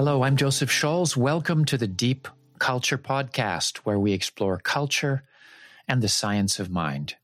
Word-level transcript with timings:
Hello, 0.00 0.22
I'm 0.22 0.36
Joseph 0.36 0.70
Shaules. 0.70 1.14
Welcome 1.14 1.66
to 1.66 1.76
the 1.76 1.86
Deep 1.86 2.26
Culture 2.58 2.96
Podcast, 2.96 3.80
where 3.84 3.98
we 3.98 4.14
explore 4.14 4.56
culture 4.56 5.24
and 5.86 6.00
the 6.00 6.08
science 6.08 6.58
of 6.58 6.70
mind. 6.70 7.16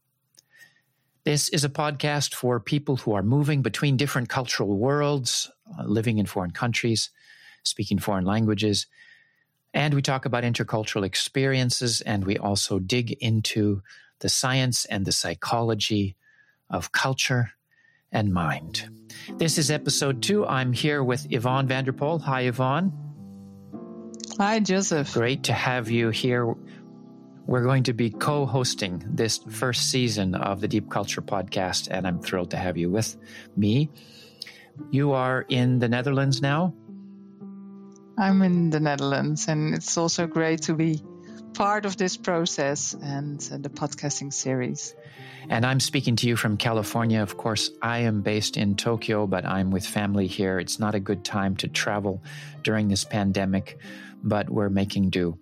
This 1.25 1.49
is 1.49 1.65
a 1.65 1.71
podcast 1.71 2.35
for 2.35 2.61
people 2.61 2.97
who 2.97 3.15
are 3.15 3.23
moving 3.23 3.63
between 3.63 3.97
different 3.97 4.29
cultural 4.29 4.77
worlds, 4.77 5.51
uh, 5.79 5.85
living 5.85 6.19
in 6.19 6.27
foreign 6.27 6.51
countries, 6.51 7.09
speaking 7.63 7.99
foreign 7.99 8.27
languages. 8.27 8.87
And 9.73 9.95
we 9.95 10.03
talk 10.03 10.27
about 10.27 10.45
intercultural 10.45 11.07
experiences, 11.07 12.03
and 12.03 12.27
we 12.27 12.37
also 12.37 12.79
dig 12.79 13.11
into 13.23 13.81
the 14.19 14.29
science 14.29 14.85
and 14.85 15.07
the 15.07 15.13
psychology 15.13 16.15
of 16.69 16.93
culture 16.93 17.53
and 18.13 18.35
mind. 18.35 19.06
This 19.37 19.59
is 19.59 19.71
episode 19.71 20.23
two. 20.23 20.47
I'm 20.47 20.73
here 20.73 21.03
with 21.03 21.27
Yvonne 21.31 21.69
Vanderpoel. 21.69 22.19
Hi, 22.21 22.43
Yvonne. 22.43 22.93
Hi, 24.39 24.61
Joseph. 24.61 25.15
Great 25.15 25.45
to 25.45 25.53
have 25.53 25.91
you 25.91 26.11
here. 26.11 26.55
We're 27.47 27.63
going 27.63 27.85
to 27.85 27.93
be 27.93 28.11
co 28.11 28.45
hosting 28.45 29.03
this 29.07 29.39
first 29.39 29.91
season 29.91 30.35
of 30.35 30.61
the 30.61 30.69
Deep 30.69 30.91
Culture 30.91 31.23
podcast, 31.23 31.89
and 31.91 32.07
I'm 32.07 32.21
thrilled 32.21 32.51
to 32.51 32.57
have 32.57 32.77
you 32.77 32.91
with 32.91 33.17
me. 33.57 33.91
You 34.91 35.13
are 35.13 35.45
in 35.49 35.79
the 35.79 35.89
Netherlands 35.89 36.43
now? 36.43 36.75
I'm 38.19 38.43
in 38.43 38.71
the 38.71 38.81
Netherlands, 38.81 39.49
and 39.49 39.75
it's 39.75 39.97
also 39.97 40.27
great 40.27 40.63
to 40.63 40.75
be 40.75 41.03
part 41.57 41.87
of 41.87 41.97
this 41.97 42.19
process 42.19 42.95
and 43.03 43.41
the 43.41 43.71
podcasting 43.71 44.31
series. 44.31 44.95
And 45.49 45.65
I'm 45.65 45.81
speaking 45.81 46.15
to 46.17 46.29
you 46.29 46.37
from 46.37 46.59
California. 46.59 47.23
Of 47.23 47.39
course, 47.39 47.71
I 47.81 48.01
am 48.01 48.21
based 48.21 48.59
in 48.59 48.77
Tokyo, 48.77 49.27
but 49.27 49.47
I'm 49.47 49.71
with 49.71 49.87
family 49.87 50.27
here. 50.27 50.59
It's 50.59 50.79
not 50.79 50.95
a 50.95 51.01
good 51.01 51.25
time 51.25 51.57
to 51.57 51.69
travel 51.69 52.23
during 52.63 52.89
this 52.89 53.05
pandemic, 53.05 53.79
but 54.23 54.51
we're 54.51 54.69
making 54.69 55.09
do. 55.09 55.39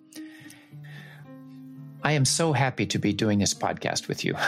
I 2.01 2.13
am 2.13 2.23
so 2.23 2.53
happy 2.53 2.85
to 2.87 2.99
be 2.99 3.11
doing 3.11 3.39
this 3.39 3.53
podcast 3.53 4.07
with 4.07 4.23
you. 4.23 4.35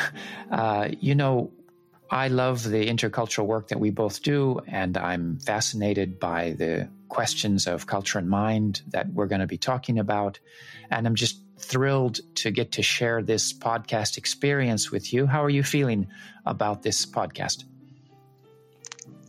Uh, 0.49 0.87
you 1.01 1.13
know, 1.13 1.51
I 2.09 2.29
love 2.29 2.63
the 2.63 2.87
intercultural 2.87 3.45
work 3.45 3.67
that 3.67 3.81
we 3.81 3.89
both 3.89 4.23
do, 4.23 4.61
and 4.65 4.95
I'm 4.97 5.39
fascinated 5.39 6.21
by 6.21 6.53
the 6.57 6.87
questions 7.09 7.67
of 7.67 7.85
culture 7.85 8.17
and 8.17 8.29
mind 8.29 8.81
that 8.91 9.11
we're 9.11 9.27
going 9.27 9.41
to 9.41 9.47
be 9.47 9.57
talking 9.57 9.99
about. 9.99 10.39
And 10.89 11.05
I'm 11.05 11.15
just 11.15 11.41
thrilled 11.67 12.19
to 12.35 12.51
get 12.51 12.73
to 12.73 12.81
share 12.81 13.21
this 13.21 13.53
podcast 13.53 14.17
experience 14.17 14.91
with 14.91 15.13
you. 15.13 15.27
How 15.27 15.43
are 15.43 15.49
you 15.49 15.63
feeling 15.63 16.07
about 16.45 16.81
this 16.81 17.05
podcast? 17.05 17.63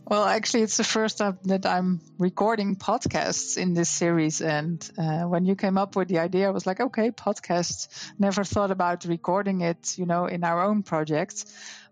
Well, 0.09 0.25
actually, 0.25 0.63
it's 0.63 0.77
the 0.77 0.83
first 0.83 1.19
time 1.19 1.37
that 1.43 1.67
I'm 1.67 2.01
recording 2.17 2.75
podcasts 2.77 3.57
in 3.57 3.75
this 3.75 3.89
series. 3.89 4.41
And 4.41 4.89
uh, 4.97 5.25
when 5.25 5.45
you 5.45 5.55
came 5.55 5.77
up 5.77 5.95
with 5.95 6.07
the 6.07 6.17
idea, 6.17 6.47
I 6.47 6.51
was 6.51 6.65
like, 6.65 6.79
okay, 6.79 7.11
podcasts. 7.11 7.87
Never 8.17 8.43
thought 8.43 8.71
about 8.71 9.05
recording 9.05 9.61
it, 9.61 9.99
you 9.99 10.07
know, 10.07 10.25
in 10.25 10.43
our 10.43 10.63
own 10.63 10.81
projects. 10.81 11.45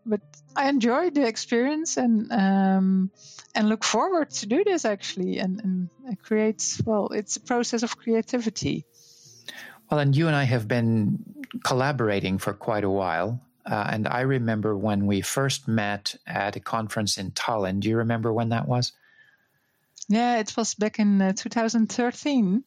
But 0.04 0.22
I 0.56 0.68
enjoy 0.70 1.12
the 1.12 1.28
experience 1.28 1.98
and 1.98 2.32
um, 2.32 3.12
and 3.54 3.70
look 3.70 3.84
forward 3.84 4.32
to 4.32 4.48
do 4.48 4.64
this 4.64 4.86
actually 4.86 5.38
and, 5.38 5.90
and 6.08 6.20
create. 6.24 6.64
Well, 6.86 7.10
it's 7.10 7.36
a 7.36 7.42
process 7.42 7.84
of 7.84 7.98
creativity. 7.98 8.86
Well, 9.90 10.00
and 10.00 10.16
you 10.16 10.28
and 10.28 10.36
I 10.36 10.44
have 10.44 10.68
been 10.68 11.24
collaborating 11.64 12.38
for 12.38 12.54
quite 12.54 12.84
a 12.84 12.90
while. 12.90 13.42
Uh, 13.66 13.90
and 13.90 14.08
I 14.08 14.22
remember 14.22 14.78
when 14.78 15.08
we 15.08 15.22
first 15.22 15.68
met 15.68 16.16
at 16.26 16.56
a 16.56 16.60
conference 16.60 17.18
in 17.18 17.32
Tallinn. 17.32 17.82
Do 17.82 17.90
you 17.90 17.98
remember 17.98 18.32
when 18.32 18.50
that 18.50 18.68
was? 18.68 18.94
Yeah, 20.08 20.40
it 20.40 20.56
was 20.56 20.74
back 20.74 21.00
in 21.00 21.22
uh, 21.22 21.34
2013. 21.34 22.64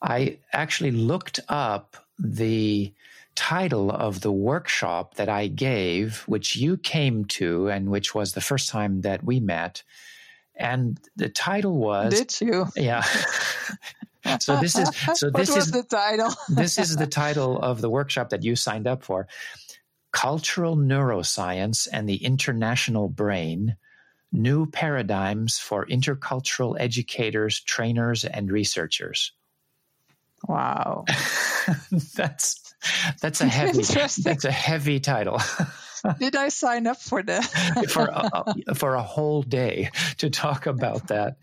I 0.00 0.38
actually 0.52 0.92
looked 0.92 1.40
up 1.48 1.96
the 2.18 2.92
title 3.34 3.90
of 3.90 4.20
the 4.20 4.32
workshop 4.32 5.14
that 5.14 5.28
I 5.28 5.46
gave, 5.46 6.22
which 6.26 6.56
you 6.56 6.76
came 6.76 7.26
to, 7.26 7.68
and 7.68 7.90
which 7.90 8.14
was 8.14 8.32
the 8.32 8.40
first 8.40 8.70
time 8.70 9.02
that 9.02 9.22
we 9.24 9.40
met. 9.40 9.82
And 10.56 10.98
the 11.16 11.28
title 11.28 11.76
was. 11.76 12.14
Did 12.14 12.40
you? 12.40 12.66
Yeah. 12.76 13.04
so 14.38 14.60
this 14.60 14.76
is 14.76 14.90
so 15.14 15.30
this 15.34 15.56
is 15.56 15.70
the 15.70 15.82
title. 15.82 16.32
this 16.48 16.78
is 16.78 16.96
the 16.96 17.06
title 17.22 17.58
of 17.58 17.80
the 17.80 17.90
workshop 17.90 18.30
that 18.30 18.42
you 18.42 18.56
signed 18.56 18.86
up 18.86 19.02
for. 19.02 19.26
Cultural 20.12 20.76
Neuroscience 20.76 21.86
and 21.92 22.08
the 22.08 22.24
International 22.24 23.08
Brain 23.08 23.76
New 24.32 24.66
Paradigms 24.66 25.58
for 25.58 25.86
Intercultural 25.86 26.76
Educators, 26.78 27.60
Trainers, 27.60 28.24
and 28.24 28.50
Researchers. 28.50 29.32
Wow. 30.46 31.04
that's 32.14 32.74
that's 33.20 33.40
a 33.40 33.46
heavy 33.46 33.82
that's 33.82 34.44
a 34.44 34.50
heavy 34.50 35.00
title. 35.00 35.40
Did 36.18 36.36
I 36.36 36.48
sign 36.48 36.86
up 36.86 37.00
for 37.00 37.22
that? 37.22 37.44
for 37.88 38.08
a, 38.12 38.74
for 38.74 38.94
a 38.94 39.02
whole 39.02 39.42
day 39.42 39.90
to 40.18 40.30
talk 40.30 40.66
about 40.66 41.08
that. 41.08 41.36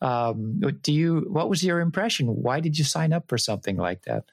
Um, 0.00 0.60
do 0.82 0.92
you? 0.92 1.26
What 1.28 1.48
was 1.48 1.64
your 1.64 1.80
impression? 1.80 2.28
Why 2.28 2.60
did 2.60 2.78
you 2.78 2.84
sign 2.84 3.12
up 3.12 3.28
for 3.28 3.38
something 3.38 3.76
like 3.76 4.02
that? 4.02 4.24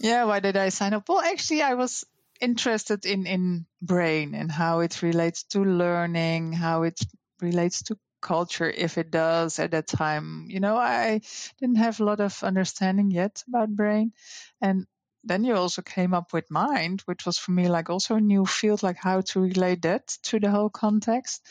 Yeah, 0.00 0.24
why 0.24 0.40
did 0.40 0.56
I 0.56 0.68
sign 0.68 0.94
up? 0.94 1.08
Well, 1.08 1.20
actually, 1.20 1.62
I 1.62 1.74
was 1.74 2.04
interested 2.40 3.06
in 3.06 3.26
in 3.26 3.66
brain 3.80 4.34
and 4.34 4.50
how 4.50 4.80
it 4.80 5.02
relates 5.02 5.44
to 5.54 5.64
learning, 5.64 6.52
how 6.52 6.82
it 6.82 7.00
relates 7.40 7.82
to 7.84 7.98
culture 8.22 8.70
if 8.70 8.96
it 8.96 9.10
does 9.10 9.58
at 9.58 9.72
that 9.72 9.88
time 9.88 10.46
you 10.48 10.60
know 10.60 10.76
i 10.76 11.20
didn't 11.58 11.76
have 11.76 11.98
a 12.00 12.04
lot 12.04 12.20
of 12.20 12.42
understanding 12.44 13.10
yet 13.10 13.42
about 13.48 13.68
brain 13.68 14.12
and 14.60 14.86
then 15.24 15.44
you 15.44 15.54
also 15.54 15.82
came 15.82 16.14
up 16.14 16.32
with 16.32 16.50
mind, 16.50 17.02
which 17.02 17.24
was 17.24 17.38
for 17.38 17.52
me 17.52 17.68
like 17.68 17.90
also 17.90 18.16
a 18.16 18.20
new 18.20 18.44
field, 18.44 18.82
like 18.82 18.96
how 18.96 19.20
to 19.20 19.40
relate 19.40 19.82
that 19.82 20.08
to 20.24 20.40
the 20.40 20.50
whole 20.50 20.70
context. 20.70 21.46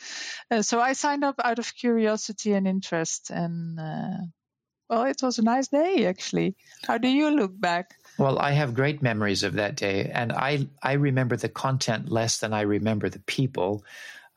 Uh, 0.49 0.61
so 0.61 0.79
I 0.79 0.93
signed 0.93 1.23
up 1.23 1.35
out 1.43 1.59
of 1.59 1.75
curiosity 1.75 2.53
and 2.53 2.67
interest, 2.67 3.29
and 3.29 3.79
uh, 3.79 4.17
well, 4.89 5.03
it 5.05 5.21
was 5.21 5.39
a 5.39 5.43
nice 5.43 5.69
day 5.69 6.05
actually. 6.05 6.55
How 6.85 6.97
do 6.97 7.07
you 7.07 7.29
look 7.31 7.59
back? 7.59 7.95
Well, 8.17 8.39
I 8.39 8.51
have 8.51 8.73
great 8.73 9.01
memories 9.01 9.43
of 9.43 9.53
that 9.53 9.75
day, 9.75 10.11
and 10.13 10.31
I 10.33 10.67
I 10.83 10.93
remember 10.93 11.37
the 11.37 11.49
content 11.49 12.09
less 12.09 12.39
than 12.39 12.53
I 12.53 12.61
remember 12.61 13.09
the 13.09 13.19
people. 13.19 13.83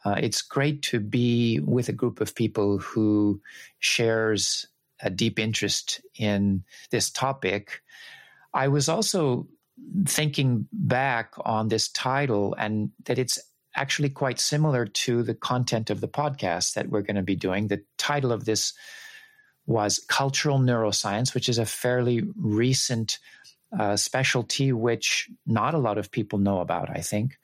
Uh, 0.05 0.17
it's 0.19 0.43
great 0.43 0.83
to 0.83 1.01
be 1.01 1.61
with 1.61 1.89
a 1.89 1.93
group 1.93 2.21
of 2.21 2.35
people 2.35 2.79
who 2.79 3.41
shares 3.79 4.67
a 5.01 5.11
deep 5.11 5.39
interest 5.39 6.01
in 6.17 6.63
this 6.91 7.11
topic 7.11 7.83
I 8.55 8.69
was 8.69 8.89
also 8.89 9.49
thinking 10.07 10.67
back 10.73 11.35
on 11.45 11.69
this 11.69 11.89
title 11.89 12.55
and 12.59 12.91
that 13.05 13.19
it's 13.19 13.39
actually 13.77 14.09
quite 14.09 14.39
similar 14.39 14.87
to 14.87 15.23
the 15.25 15.35
content 15.35 15.91
of 15.91 16.01
the 16.01 16.09
podcast 16.09 16.75
that 16.75 16.89
we're 16.89 17.03
going 17.03 17.17
to 17.17 17.23
be 17.23 17.35
doing. 17.35 17.67
The 17.67 17.83
title 17.99 18.31
of 18.31 18.45
this 18.45 18.73
was 19.67 19.99
Cultural 20.09 20.61
Neuroscience, 20.61 21.35
which 21.35 21.49
is 21.49 21.59
a 21.59 21.67
fairly 21.67 22.23
recent 22.37 23.19
uh, 23.77 23.97
specialty 23.97 24.73
which 24.73 25.29
not 25.47 25.75
a 25.75 25.79
lot 25.79 25.99
of 25.99 26.13
people 26.13 26.39
know 26.39 26.61
about, 26.61 26.91
I 26.91 27.01
think. 27.01 27.39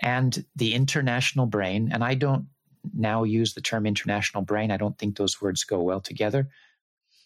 And 0.00 0.44
the 0.56 0.74
international 0.74 1.46
brain, 1.46 1.90
and 1.92 2.02
I 2.02 2.14
don't 2.14 2.46
now 2.92 3.22
use 3.22 3.54
the 3.54 3.60
term 3.60 3.86
international 3.86 4.42
brain, 4.42 4.72
I 4.72 4.76
don't 4.76 4.98
think 4.98 5.16
those 5.16 5.40
words 5.40 5.62
go 5.62 5.80
well 5.80 6.00
together. 6.00 6.48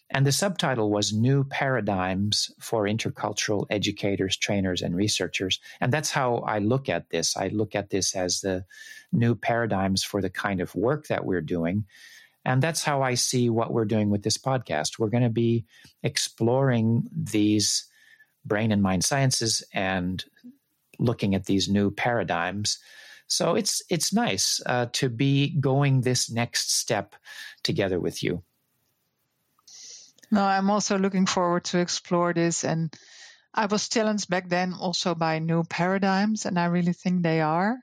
And 0.09 0.25
the 0.25 0.31
subtitle 0.31 0.89
was 0.89 1.11
New 1.11 1.43
Paradigms 1.43 2.49
for 2.59 2.85
Intercultural 2.85 3.65
Educators, 3.69 4.37
Trainers, 4.37 4.81
and 4.81 4.95
Researchers. 4.95 5.59
And 5.81 5.91
that's 5.91 6.11
how 6.11 6.37
I 6.37 6.59
look 6.59 6.87
at 6.87 7.09
this. 7.09 7.35
I 7.35 7.49
look 7.49 7.75
at 7.75 7.89
this 7.89 8.15
as 8.15 8.39
the 8.39 8.63
new 9.11 9.35
paradigms 9.35 10.03
for 10.03 10.21
the 10.21 10.29
kind 10.29 10.61
of 10.61 10.73
work 10.75 11.07
that 11.07 11.25
we're 11.25 11.41
doing. 11.41 11.85
And 12.45 12.63
that's 12.63 12.83
how 12.83 13.01
I 13.01 13.15
see 13.15 13.49
what 13.49 13.73
we're 13.73 13.85
doing 13.85 14.09
with 14.09 14.23
this 14.23 14.37
podcast. 14.37 14.97
We're 14.97 15.09
going 15.09 15.23
to 15.23 15.29
be 15.29 15.65
exploring 16.03 17.09
these 17.11 17.85
brain 18.45 18.71
and 18.71 18.81
mind 18.81 19.03
sciences 19.03 19.63
and 19.73 20.23
looking 20.99 21.35
at 21.35 21.45
these 21.45 21.67
new 21.67 21.91
paradigms. 21.91 22.79
So 23.27 23.55
it's 23.55 23.81
it's 23.89 24.13
nice 24.13 24.61
uh, 24.65 24.87
to 24.93 25.09
be 25.09 25.59
going 25.59 26.01
this 26.01 26.31
next 26.31 26.71
step 26.71 27.15
together 27.63 27.99
with 27.99 28.23
you. 28.23 28.41
No, 30.31 30.43
I'm 30.43 30.69
also 30.69 30.97
looking 30.97 31.25
forward 31.25 31.65
to 31.65 31.79
explore 31.79 32.33
this. 32.33 32.63
And 32.63 32.93
I 33.53 33.65
was 33.65 33.89
challenged 33.89 34.29
back 34.29 34.49
then 34.49 34.73
also 34.73 35.15
by 35.15 35.39
new 35.39 35.63
paradigms, 35.63 36.45
and 36.45 36.59
I 36.59 36.65
really 36.65 36.93
think 36.93 37.23
they 37.23 37.41
are. 37.41 37.77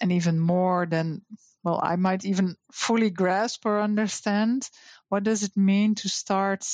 And 0.00 0.12
even 0.12 0.38
more 0.38 0.86
than, 0.86 1.22
well, 1.62 1.80
I 1.82 1.96
might 1.96 2.24
even 2.24 2.56
fully 2.72 3.10
grasp 3.10 3.66
or 3.66 3.80
understand 3.80 4.68
what 5.08 5.24
does 5.24 5.42
it 5.42 5.56
mean 5.56 5.94
to 5.96 6.08
start 6.08 6.64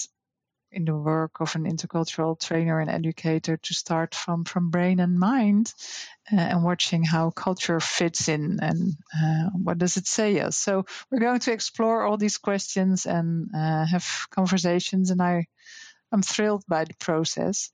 in 0.73 0.85
the 0.85 0.97
work 0.97 1.41
of 1.41 1.55
an 1.57 1.65
intercultural 1.65 2.39
trainer 2.39 2.81
and 2.81 2.91
educator 2.91 3.57
to 3.57 3.75
start 3.75 4.15
from 4.15 4.45
from 4.45 4.71
brain 4.71 5.01
and 5.01 5.19
mind 5.19 5.73
uh, 6.33 6.37
and 6.37 6.65
watching 6.65 7.03
how 7.05 7.31
culture 7.31 7.81
fits 7.81 8.29
in 8.29 8.59
and 8.63 8.95
uh, 9.15 9.51
what 9.63 9.79
does 9.79 9.97
it 9.97 10.07
say 10.07 10.39
us. 10.41 10.57
So 10.57 10.87
we're 11.11 11.21
going 11.21 11.41
to 11.41 11.53
explore 11.53 12.03
all 12.05 12.17
these 12.17 12.39
questions 12.39 13.07
and 13.07 13.51
uh, 13.55 13.87
have 13.87 14.07
conversations 14.31 15.11
and 15.11 15.21
i 15.23 15.47
i'm 16.13 16.23
thrilled 16.23 16.65
by 16.69 16.85
the 16.85 16.95
process 16.99 17.71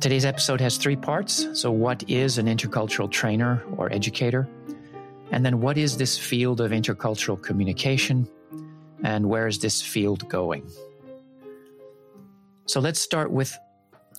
Today's 0.00 0.24
episode 0.24 0.62
has 0.62 0.78
three 0.78 0.96
parts. 0.96 1.46
So, 1.52 1.70
what 1.70 2.08
is 2.08 2.38
an 2.38 2.46
intercultural 2.46 3.10
trainer 3.10 3.62
or 3.76 3.92
educator? 3.92 4.48
And 5.30 5.44
then, 5.44 5.60
what 5.60 5.76
is 5.76 5.98
this 5.98 6.16
field 6.16 6.62
of 6.62 6.70
intercultural 6.70 7.40
communication? 7.42 8.26
And 9.04 9.28
where 9.28 9.46
is 9.46 9.58
this 9.58 9.82
field 9.82 10.26
going? 10.30 10.66
So, 12.64 12.80
let's 12.80 12.98
start 12.98 13.30
with 13.30 13.54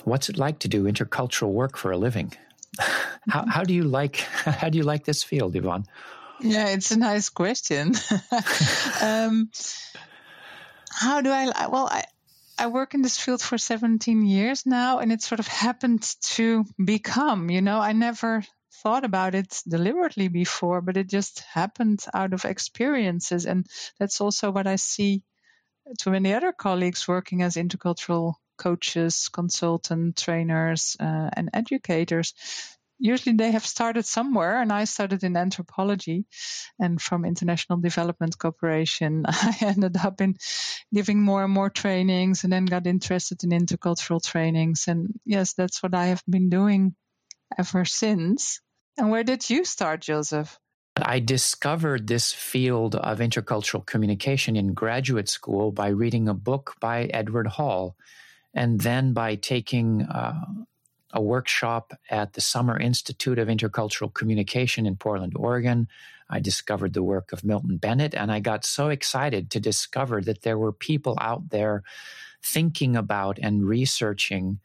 what's 0.04 0.30
it 0.30 0.38
like 0.38 0.60
to 0.60 0.68
do 0.68 0.84
intercultural 0.84 1.50
work 1.50 1.76
for 1.78 1.92
a 1.92 1.98
living? 1.98 2.32
how, 3.30 3.48
how 3.48 3.64
do 3.64 3.74
you 3.74 3.84
like 3.84 4.18
how 4.62 4.70
do 4.70 4.78
you 4.78 4.84
like 4.84 5.06
this 5.06 5.24
field, 5.24 5.56
Yvonne? 5.56 5.86
Yeah, 6.40 6.68
it's 6.68 6.92
a 6.92 6.98
nice 7.00 7.30
question. 7.30 7.96
um, 9.02 9.50
how 10.92 11.22
do 11.22 11.32
I? 11.32 11.68
Well, 11.68 11.88
I, 11.88 12.04
I 12.62 12.68
work 12.68 12.94
in 12.94 13.02
this 13.02 13.18
field 13.18 13.42
for 13.42 13.58
17 13.58 14.24
years 14.24 14.68
now, 14.68 15.00
and 15.00 15.12
it 15.12 15.24
sort 15.24 15.40
of 15.40 15.48
happened 15.48 16.04
to 16.36 16.64
become, 16.78 17.50
you 17.50 17.60
know, 17.60 17.80
I 17.80 17.94
never 17.94 18.44
thought 18.84 19.04
about 19.04 19.34
it 19.34 19.64
deliberately 19.68 20.28
before, 20.28 20.80
but 20.80 20.96
it 20.96 21.10
just 21.10 21.40
happened 21.40 22.06
out 22.14 22.34
of 22.34 22.46
experiences. 22.46 23.48
And 23.48 23.66
that's 23.98 24.22
also 24.22 24.52
what 24.52 24.68
I 24.68 24.76
see 24.76 25.24
to 26.02 26.12
many 26.12 26.36
other 26.36 26.52
colleagues 26.52 27.08
working 27.08 27.42
as 27.42 27.56
intercultural 27.56 28.36
coaches, 28.60 29.28
consultant, 29.30 30.18
trainers, 30.18 30.96
uh, 31.00 31.32
and 31.34 31.50
educators 31.54 32.36
usually 33.02 33.36
they 33.36 33.52
have 33.52 33.66
started 33.66 34.06
somewhere 34.06 34.62
and 34.62 34.72
i 34.72 34.86
started 34.86 35.24
in 35.24 35.36
anthropology 35.36 36.26
and 36.80 37.02
from 37.02 37.26
international 37.26 37.80
development 37.80 38.38
cooperation 38.38 39.26
i 39.28 39.58
ended 39.62 39.98
up 39.98 40.22
in 40.22 40.36
giving 40.94 41.22
more 41.22 41.44
and 41.44 41.54
more 41.54 41.70
trainings 41.70 42.44
and 42.44 42.54
then 42.54 42.66
got 42.66 42.88
interested 42.88 43.44
in 43.44 43.50
intercultural 43.50 44.24
trainings 44.24 44.86
and 44.88 45.10
yes 45.26 45.54
that's 45.54 45.84
what 45.84 45.94
i 45.94 46.06
have 46.08 46.24
been 46.30 46.50
doing 46.50 46.96
ever 47.58 47.86
since. 47.86 48.62
And 48.98 49.10
where 49.10 49.24
did 49.24 49.50
you 49.50 49.66
start 49.66 50.02
joseph? 50.02 50.58
I 50.98 51.20
discovered 51.20 52.08
this 52.08 52.34
field 52.34 52.96
of 52.96 53.20
intercultural 53.20 53.86
communication 53.86 54.56
in 54.56 54.74
graduate 54.74 55.30
school 55.30 55.72
by 55.72 55.88
reading 55.88 56.28
a 56.28 56.34
book 56.34 56.76
by 56.82 57.06
Edward 57.06 57.48
Hall 57.48 57.96
and 58.54 58.80
then 58.82 59.14
by 59.14 59.36
taking 59.36 60.02
uh, 60.02 60.42
a 61.14 61.22
workshop 61.22 61.94
at 62.10 62.34
the 62.34 62.42
Summer 62.42 62.80
Institute 62.80 63.40
of 63.40 63.48
Intercultural 63.48 64.14
Communication 64.14 64.86
in 64.86 64.96
Portland, 64.96 65.34
Oregon. 65.36 65.88
I 66.30 66.40
discovered 66.40 66.94
the 66.94 67.04
work 67.04 67.34
of 67.34 67.44
Milton 67.44 67.78
Bennett, 67.78 68.16
and 68.16 68.32
I 68.32 68.40
got 68.40 68.66
so 68.66 68.90
excited 68.90 69.50
to 69.52 69.60
discover 69.60 70.22
that 70.22 70.44
there 70.44 70.58
were 70.58 70.72
people 70.72 71.18
out 71.20 71.50
there 71.50 71.84
thinking 72.44 72.96
about 72.96 73.38
and 73.40 73.68
researching 73.68 74.60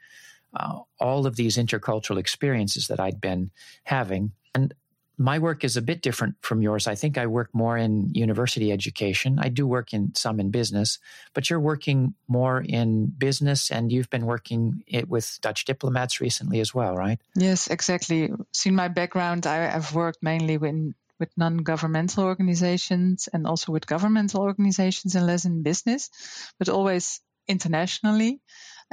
uh, 0.55 0.81
all 1.01 1.27
of 1.27 1.37
these 1.37 1.57
intercultural 1.57 2.19
experiences 2.19 2.87
that 2.87 3.01
I'd 3.01 3.21
been 3.21 3.51
having. 3.85 4.33
And 4.55 4.73
my 5.19 5.39
work 5.39 5.65
is 5.65 5.77
a 5.77 5.83
bit 5.83 6.03
different 6.03 6.37
from 6.43 6.61
yours. 6.61 6.87
I 6.87 6.95
think 6.95 7.17
I 7.17 7.27
work 7.27 7.51
more 7.55 7.77
in 7.77 8.15
university 8.15 8.71
education. 8.71 9.39
I 9.39 9.49
do 9.49 9.67
work 9.67 9.93
in 9.93 10.15
some 10.15 10.41
in 10.41 10.51
business, 10.51 10.99
but 11.33 11.49
you're 11.49 11.61
working 11.61 12.15
more 12.29 12.61
in 12.61 13.07
business 13.07 13.71
and 13.71 13.91
you've 13.91 14.11
been 14.11 14.27
working 14.27 14.83
it 14.87 15.09
with 15.09 15.39
Dutch 15.41 15.65
diplomats 15.65 16.21
recently 16.21 16.61
as 16.61 16.75
well, 16.75 16.95
right? 16.95 17.19
Yes, 17.35 17.69
exactly. 17.69 18.31
See, 18.53 18.71
my 18.71 18.89
background, 18.89 19.47
I 19.47 19.57
have 19.71 19.95
worked 19.95 20.23
mainly 20.23 20.59
with, 20.59 20.93
with 21.19 21.31
non-governmental 21.37 22.25
organizations 22.25 23.29
and 23.33 23.47
also 23.47 23.73
with 23.73 23.87
governmental 23.87 24.43
organizations 24.43 25.15
and 25.15 25.27
less 25.27 25.47
in 25.47 25.63
business, 25.63 26.11
but 26.59 26.69
always 26.69 27.21
internationally. 27.49 28.41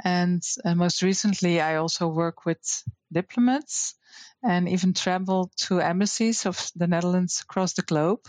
And 0.02 0.42
uh, 0.64 0.74
most 0.74 1.02
recently, 1.02 1.60
I 1.60 1.76
also 1.76 2.08
work 2.08 2.44
with 2.44 2.82
diplomats 3.12 3.94
and 4.42 4.68
even 4.68 4.92
travel 4.92 5.50
to 5.56 5.80
embassies 5.80 6.46
of 6.46 6.70
the 6.74 6.86
Netherlands 6.86 7.40
across 7.42 7.74
the 7.74 7.82
globe, 7.82 8.20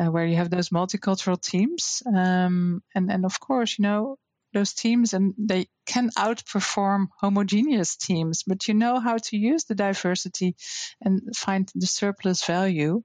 uh, 0.00 0.10
where 0.10 0.26
you 0.26 0.36
have 0.36 0.50
those 0.50 0.70
multicultural 0.70 1.40
teams. 1.40 2.02
Um, 2.06 2.82
and 2.94 3.10
and 3.10 3.24
of 3.24 3.38
course, 3.40 3.78
you 3.78 3.82
know 3.82 4.16
those 4.52 4.72
teams, 4.74 5.12
and 5.12 5.34
they 5.38 5.66
can 5.86 6.10
outperform 6.18 7.08
homogeneous 7.20 7.96
teams. 7.96 8.42
But 8.46 8.68
you 8.68 8.74
know 8.74 9.00
how 9.00 9.18
to 9.18 9.36
use 9.36 9.64
the 9.64 9.74
diversity 9.74 10.56
and 11.00 11.34
find 11.36 11.70
the 11.74 11.86
surplus 11.86 12.44
value, 12.44 13.02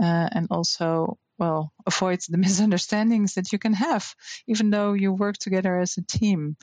uh, 0.00 0.28
and 0.32 0.46
also 0.50 1.18
well 1.38 1.72
avoid 1.86 2.20
the 2.28 2.38
misunderstandings 2.46 3.34
that 3.34 3.52
you 3.52 3.58
can 3.58 3.72
have, 3.74 4.14
even 4.46 4.70
though 4.70 4.92
you 4.92 5.12
work 5.12 5.36
together 5.38 5.78
as 5.78 5.96
a 5.98 6.02
team. 6.02 6.56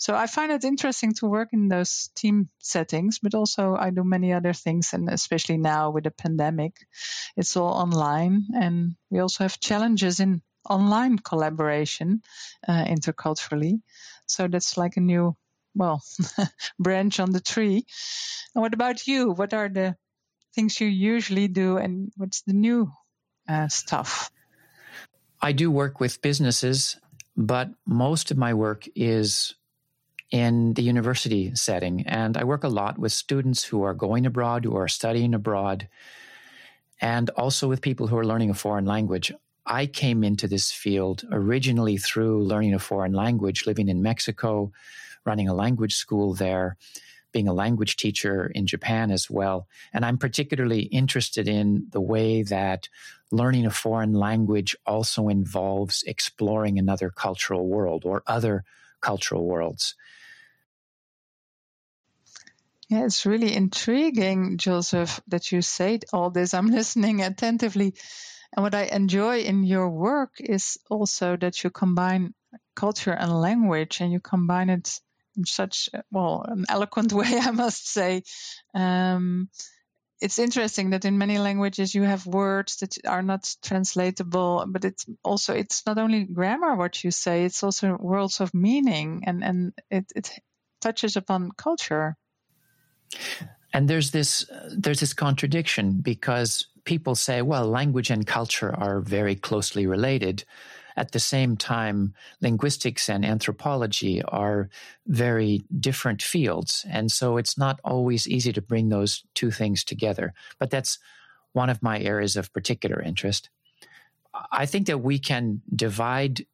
So 0.00 0.14
I 0.14 0.26
find 0.28 0.50
it 0.50 0.64
interesting 0.64 1.12
to 1.16 1.26
work 1.26 1.50
in 1.52 1.68
those 1.68 2.08
team 2.16 2.48
settings, 2.58 3.18
but 3.18 3.34
also 3.34 3.76
I 3.78 3.90
do 3.90 4.02
many 4.02 4.32
other 4.32 4.54
things. 4.54 4.94
And 4.94 5.10
especially 5.10 5.58
now 5.58 5.90
with 5.90 6.04
the 6.04 6.10
pandemic, 6.10 6.72
it's 7.36 7.54
all 7.54 7.74
online. 7.74 8.46
And 8.58 8.96
we 9.10 9.18
also 9.18 9.44
have 9.44 9.60
challenges 9.60 10.18
in 10.18 10.40
online 10.68 11.18
collaboration 11.18 12.22
uh, 12.66 12.86
interculturally. 12.86 13.82
So 14.24 14.48
that's 14.48 14.78
like 14.78 14.96
a 14.96 15.00
new, 15.00 15.36
well, 15.74 16.02
branch 16.78 17.20
on 17.20 17.32
the 17.32 17.40
tree. 17.40 17.84
And 18.54 18.62
what 18.62 18.72
about 18.72 19.06
you? 19.06 19.32
What 19.32 19.52
are 19.52 19.68
the 19.68 19.96
things 20.54 20.80
you 20.80 20.88
usually 20.88 21.48
do 21.48 21.76
and 21.76 22.10
what's 22.16 22.40
the 22.40 22.54
new 22.54 22.90
uh, 23.46 23.68
stuff? 23.68 24.30
I 25.42 25.52
do 25.52 25.70
work 25.70 26.00
with 26.00 26.22
businesses, 26.22 26.96
but 27.36 27.68
most 27.86 28.30
of 28.30 28.38
my 28.38 28.54
work 28.54 28.88
is 28.94 29.56
in 30.30 30.74
the 30.74 30.82
university 30.82 31.54
setting. 31.54 32.06
And 32.06 32.36
I 32.36 32.44
work 32.44 32.64
a 32.64 32.68
lot 32.68 32.98
with 32.98 33.12
students 33.12 33.64
who 33.64 33.82
are 33.82 33.94
going 33.94 34.26
abroad, 34.26 34.64
who 34.64 34.76
are 34.76 34.88
studying 34.88 35.34
abroad, 35.34 35.88
and 37.00 37.30
also 37.30 37.68
with 37.68 37.80
people 37.80 38.06
who 38.06 38.16
are 38.16 38.26
learning 38.26 38.50
a 38.50 38.54
foreign 38.54 38.84
language. 38.84 39.32
I 39.66 39.86
came 39.86 40.24
into 40.24 40.48
this 40.48 40.72
field 40.72 41.24
originally 41.30 41.96
through 41.96 42.44
learning 42.44 42.74
a 42.74 42.78
foreign 42.78 43.12
language, 43.12 43.66
living 43.66 43.88
in 43.88 44.02
Mexico, 44.02 44.72
running 45.24 45.48
a 45.48 45.54
language 45.54 45.94
school 45.94 46.34
there, 46.34 46.76
being 47.32 47.48
a 47.48 47.52
language 47.52 47.96
teacher 47.96 48.46
in 48.46 48.66
Japan 48.66 49.10
as 49.10 49.30
well. 49.30 49.68
And 49.92 50.04
I'm 50.04 50.18
particularly 50.18 50.82
interested 50.82 51.48
in 51.48 51.86
the 51.90 52.00
way 52.00 52.42
that 52.42 52.88
learning 53.30 53.66
a 53.66 53.70
foreign 53.70 54.14
language 54.14 54.76
also 54.86 55.28
involves 55.28 56.02
exploring 56.04 56.78
another 56.78 57.10
cultural 57.10 57.66
world 57.66 58.04
or 58.04 58.22
other 58.26 58.64
cultural 59.00 59.46
worlds. 59.46 59.94
Yeah, 62.90 63.04
it's 63.06 63.24
really 63.24 63.54
intriguing, 63.54 64.58
Joseph, 64.58 65.20
that 65.28 65.52
you 65.52 65.62
say 65.62 66.00
all 66.12 66.30
this. 66.30 66.52
I'm 66.54 66.66
listening 66.78 67.22
attentively. 67.22 67.94
And 68.54 68.64
what 68.64 68.74
I 68.74 68.82
enjoy 68.84 69.40
in 69.40 69.62
your 69.64 69.88
work 69.90 70.32
is 70.40 70.76
also 70.90 71.36
that 71.36 71.64
you 71.64 71.70
combine 71.70 72.34
culture 72.76 73.12
and 73.12 73.32
language 73.32 74.00
and 74.02 74.12
you 74.12 74.20
combine 74.20 74.70
it 74.70 75.00
in 75.36 75.46
such, 75.46 75.88
well, 76.10 76.44
an 76.48 76.66
eloquent 76.68 77.12
way, 77.14 77.38
I 77.40 77.52
must 77.52 77.88
say. 77.88 78.24
Um, 78.74 79.48
it's 80.20 80.38
interesting 80.40 80.90
that 80.90 81.04
in 81.06 81.18
many 81.18 81.38
languages 81.38 81.94
you 81.94 82.02
have 82.04 82.26
words 82.26 82.78
that 82.78 82.96
are 83.06 83.22
not 83.22 83.54
translatable, 83.62 84.66
but 84.68 84.84
it's 84.84 85.06
also, 85.24 85.54
it's 85.54 85.86
not 85.86 85.98
only 85.98 86.24
grammar 86.24 86.76
what 86.76 87.04
you 87.04 87.10
say, 87.12 87.44
it's 87.44 87.62
also 87.62 87.96
worlds 88.00 88.40
of 88.40 88.54
meaning 88.54 89.24
and, 89.26 89.44
and 89.44 89.72
it, 89.90 90.12
it 90.16 90.30
touches 90.82 91.16
upon 91.16 91.52
culture. 91.56 92.16
And 93.72 93.88
there's 93.88 94.10
this 94.10 94.48
uh, 94.50 94.70
there's 94.76 95.00
this 95.00 95.12
contradiction 95.12 96.00
because 96.00 96.66
people 96.84 97.14
say, 97.14 97.42
well, 97.42 97.66
language 97.66 98.10
and 98.10 98.26
culture 98.26 98.74
are 98.74 99.00
very 99.00 99.34
closely 99.34 99.86
related. 99.86 100.44
At 100.96 101.12
the 101.12 101.20
same 101.20 101.56
time, 101.56 102.14
linguistics 102.40 103.08
and 103.08 103.24
anthropology 103.24 104.22
are 104.22 104.68
very 105.06 105.62
different 105.78 106.20
fields. 106.20 106.84
And 106.90 107.10
so 107.12 107.36
it's 107.36 107.56
not 107.56 107.80
always 107.84 108.28
easy 108.28 108.52
to 108.52 108.60
bring 108.60 108.88
those 108.88 109.22
two 109.34 109.50
things 109.50 109.84
together. 109.84 110.34
But 110.58 110.70
that's 110.70 110.98
one 111.52 111.70
of 111.70 111.82
my 111.82 112.00
areas 112.00 112.36
of 112.36 112.52
particular 112.52 113.00
interest. 113.00 113.50
I 114.52 114.66
think 114.66 114.86
that 114.86 114.98
we 114.98 115.18
can 115.18 115.62
divide 115.74 116.44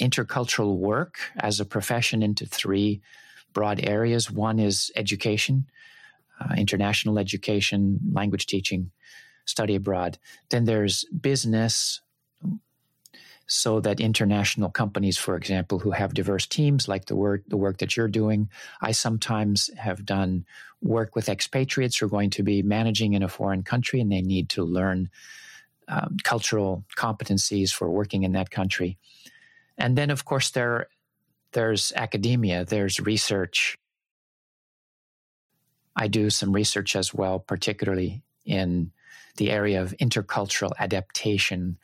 intercultural 0.00 0.76
work 0.76 1.18
as 1.38 1.60
a 1.60 1.64
profession 1.64 2.22
into 2.22 2.46
three 2.46 3.00
broad 3.56 3.80
areas. 3.88 4.30
One 4.30 4.58
is 4.58 4.92
education, 4.96 5.64
uh, 6.38 6.54
international 6.58 7.18
education, 7.18 7.98
language 8.12 8.44
teaching, 8.44 8.90
study 9.46 9.74
abroad. 9.76 10.18
Then 10.50 10.66
there's 10.66 11.04
business, 11.04 12.02
so 13.46 13.80
that 13.80 14.00
international 14.00 14.70
companies, 14.70 15.16
for 15.16 15.36
example, 15.36 15.78
who 15.78 15.92
have 15.92 16.12
diverse 16.12 16.46
teams, 16.46 16.86
like 16.86 17.06
the 17.06 17.16
work 17.16 17.44
the 17.48 17.56
work 17.56 17.78
that 17.78 17.96
you're 17.96 18.20
doing, 18.22 18.50
I 18.88 18.92
sometimes 18.92 19.70
have 19.78 20.04
done 20.04 20.44
work 20.82 21.16
with 21.16 21.28
expatriates 21.28 21.96
who 21.96 22.06
are 22.06 22.16
going 22.18 22.30
to 22.30 22.42
be 22.42 22.62
managing 22.62 23.14
in 23.14 23.22
a 23.22 23.28
foreign 23.28 23.62
country, 23.62 24.00
and 24.00 24.10
they 24.10 24.22
need 24.22 24.48
to 24.50 24.64
learn 24.64 25.08
um, 25.88 26.16
cultural 26.24 26.84
competencies 26.96 27.72
for 27.72 27.88
working 27.88 28.24
in 28.24 28.32
that 28.32 28.50
country. 28.50 28.98
And 29.78 29.96
then, 29.96 30.10
of 30.10 30.24
course, 30.24 30.50
there 30.52 30.88
there's 31.56 31.90
academia, 31.96 32.66
there's 32.66 33.00
research. 33.00 33.78
I 35.96 36.06
do 36.06 36.28
some 36.28 36.52
research 36.52 36.94
as 36.94 37.14
well, 37.14 37.38
particularly 37.38 38.22
in 38.44 38.92
the 39.38 39.50
area 39.50 39.80
of 39.80 39.94
intercultural 39.98 40.72
adaptation 40.78 41.78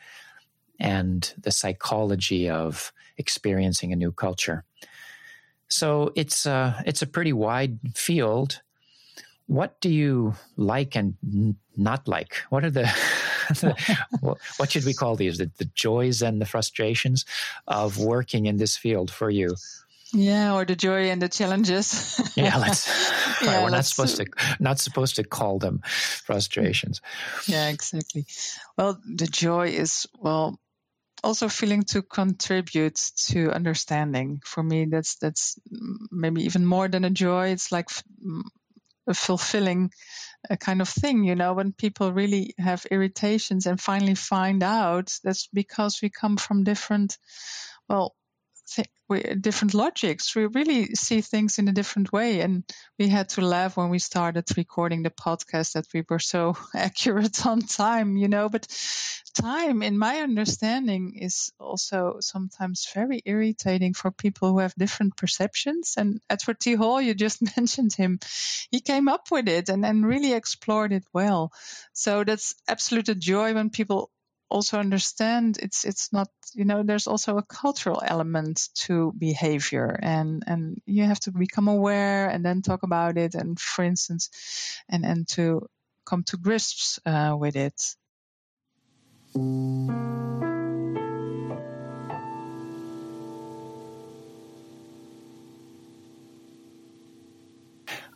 and 0.78 1.32
the 1.38 1.50
psychology 1.50 2.50
of 2.50 2.92
experiencing 3.16 3.94
a 3.94 3.96
new 3.96 4.12
culture. 4.12 4.64
So 5.68 6.12
it's 6.16 6.44
a, 6.44 6.52
uh, 6.52 6.82
it's 6.84 7.00
a 7.00 7.06
pretty 7.06 7.32
wide 7.32 7.78
field. 7.94 8.60
What 9.46 9.80
do 9.80 9.88
you 9.88 10.34
like 10.58 10.94
and 10.96 11.56
not 11.78 12.06
like? 12.06 12.42
What 12.50 12.62
are 12.62 12.70
the, 12.70 12.82
the 12.82 12.92
what 14.20 14.70
should 14.70 14.84
we 14.84 14.94
call 14.94 15.16
these? 15.16 15.38
The, 15.38 15.50
the 15.58 15.70
joys 15.74 16.22
and 16.22 16.40
the 16.40 16.46
frustrations 16.46 17.24
of 17.66 17.98
working 17.98 18.46
in 18.46 18.56
this 18.56 18.76
field 18.76 19.10
for 19.10 19.30
you? 19.30 19.56
Yeah, 20.14 20.54
or 20.54 20.66
the 20.66 20.76
joy 20.76 21.10
and 21.10 21.22
the 21.22 21.28
challenges. 21.28 22.20
yeah, 22.36 22.58
let's. 22.58 22.86
yeah, 23.42 23.62
we're 23.62 23.70
not 23.70 23.86
supposed 23.86 24.16
to 24.18 24.26
not 24.60 24.78
supposed 24.78 25.16
to 25.16 25.24
call 25.24 25.58
them 25.58 25.80
frustrations. 25.84 27.00
Yeah, 27.46 27.68
exactly. 27.68 28.26
Well, 28.76 29.00
the 29.06 29.26
joy 29.26 29.68
is 29.68 30.06
well 30.18 30.60
also 31.24 31.48
feeling 31.48 31.84
to 31.84 32.02
contribute 32.02 33.00
to 33.28 33.52
understanding. 33.52 34.40
For 34.44 34.62
me, 34.62 34.86
that's 34.90 35.16
that's 35.16 35.58
maybe 36.10 36.42
even 36.42 36.66
more 36.66 36.88
than 36.88 37.04
a 37.04 37.10
joy. 37.10 37.48
It's 37.48 37.72
like 37.72 37.88
a 39.06 39.14
fulfilling 39.14 39.90
a 40.50 40.56
kind 40.56 40.80
of 40.80 40.88
thing, 40.88 41.24
you 41.24 41.34
know, 41.34 41.52
when 41.52 41.72
people 41.72 42.12
really 42.12 42.54
have 42.58 42.86
irritations 42.90 43.66
and 43.66 43.80
finally 43.80 44.14
find 44.14 44.62
out 44.62 45.12
that's 45.22 45.48
because 45.52 46.00
we 46.02 46.10
come 46.10 46.36
from 46.36 46.64
different, 46.64 47.16
well, 47.88 48.14
th- 48.74 48.88
we, 49.08 49.20
different 49.20 49.74
logics. 49.74 50.34
We 50.34 50.46
really 50.46 50.94
see 50.94 51.20
things 51.20 51.58
in 51.58 51.68
a 51.68 51.72
different 51.72 52.12
way. 52.12 52.40
And 52.40 52.64
we 52.98 53.08
had 53.08 53.28
to 53.30 53.40
laugh 53.40 53.76
when 53.76 53.90
we 53.90 53.98
started 53.98 54.44
recording 54.56 55.02
the 55.02 55.10
podcast 55.10 55.72
that 55.72 55.86
we 55.92 56.04
were 56.08 56.18
so 56.18 56.56
accurate 56.74 57.44
on 57.46 57.60
time, 57.62 58.16
you 58.16 58.28
know. 58.28 58.48
But 58.48 58.66
time, 59.34 59.82
in 59.82 59.98
my 59.98 60.18
understanding, 60.18 61.18
is 61.20 61.52
also 61.58 62.16
sometimes 62.20 62.88
very 62.94 63.22
irritating 63.24 63.94
for 63.94 64.10
people 64.10 64.50
who 64.52 64.58
have 64.58 64.74
different 64.74 65.16
perceptions. 65.16 65.94
And 65.96 66.20
Edward 66.30 66.60
T. 66.60 66.74
Hall, 66.74 67.00
you 67.00 67.14
just 67.14 67.42
mentioned 67.56 67.94
him, 67.94 68.18
he 68.70 68.80
came 68.80 69.08
up 69.08 69.30
with 69.30 69.48
it 69.48 69.68
and, 69.68 69.84
and 69.84 70.06
really 70.06 70.32
explored 70.32 70.92
it 70.92 71.04
well. 71.12 71.52
So 71.92 72.24
that's 72.24 72.54
absolute 72.68 73.18
joy 73.18 73.54
when 73.54 73.70
people 73.70 74.10
also 74.52 74.78
understand 74.78 75.58
it's 75.62 75.84
it's 75.84 76.12
not 76.12 76.28
you 76.54 76.64
know 76.64 76.82
there's 76.82 77.06
also 77.06 77.38
a 77.38 77.42
cultural 77.42 78.02
element 78.04 78.68
to 78.74 79.12
behavior 79.18 79.98
and 80.02 80.44
and 80.46 80.80
you 80.86 81.04
have 81.04 81.18
to 81.20 81.32
become 81.32 81.68
aware 81.68 82.28
and 82.28 82.44
then 82.44 82.62
talk 82.62 82.82
about 82.82 83.16
it 83.16 83.34
and 83.34 83.58
for 83.58 83.84
instance 83.84 84.30
and 84.88 85.04
and 85.04 85.26
to 85.28 85.66
come 86.04 86.22
to 86.24 86.36
grips 86.36 86.98
uh, 87.06 87.34
with 87.38 87.56
it. 87.56 87.80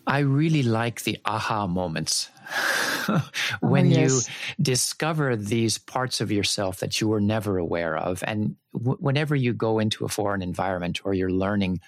I 0.08 0.20
really 0.20 0.62
like 0.62 1.02
the 1.02 1.18
aha 1.24 1.66
moments 1.66 2.30
when 3.60 3.86
oh, 3.86 3.90
yes. 3.90 4.28
you 4.28 4.34
discover 4.62 5.36
these 5.36 5.78
parts 5.78 6.20
of 6.20 6.30
yourself 6.32 6.80
that 6.80 7.00
you 7.00 7.08
were 7.08 7.20
never 7.20 7.58
aware 7.58 7.96
of. 7.96 8.22
And 8.26 8.56
w- 8.72 8.98
whenever 9.00 9.34
you 9.34 9.52
go 9.52 9.78
into 9.78 10.04
a 10.04 10.08
foreign 10.08 10.42
environment 10.42 11.00
or 11.04 11.14
you're 11.14 11.30
learning 11.30 11.80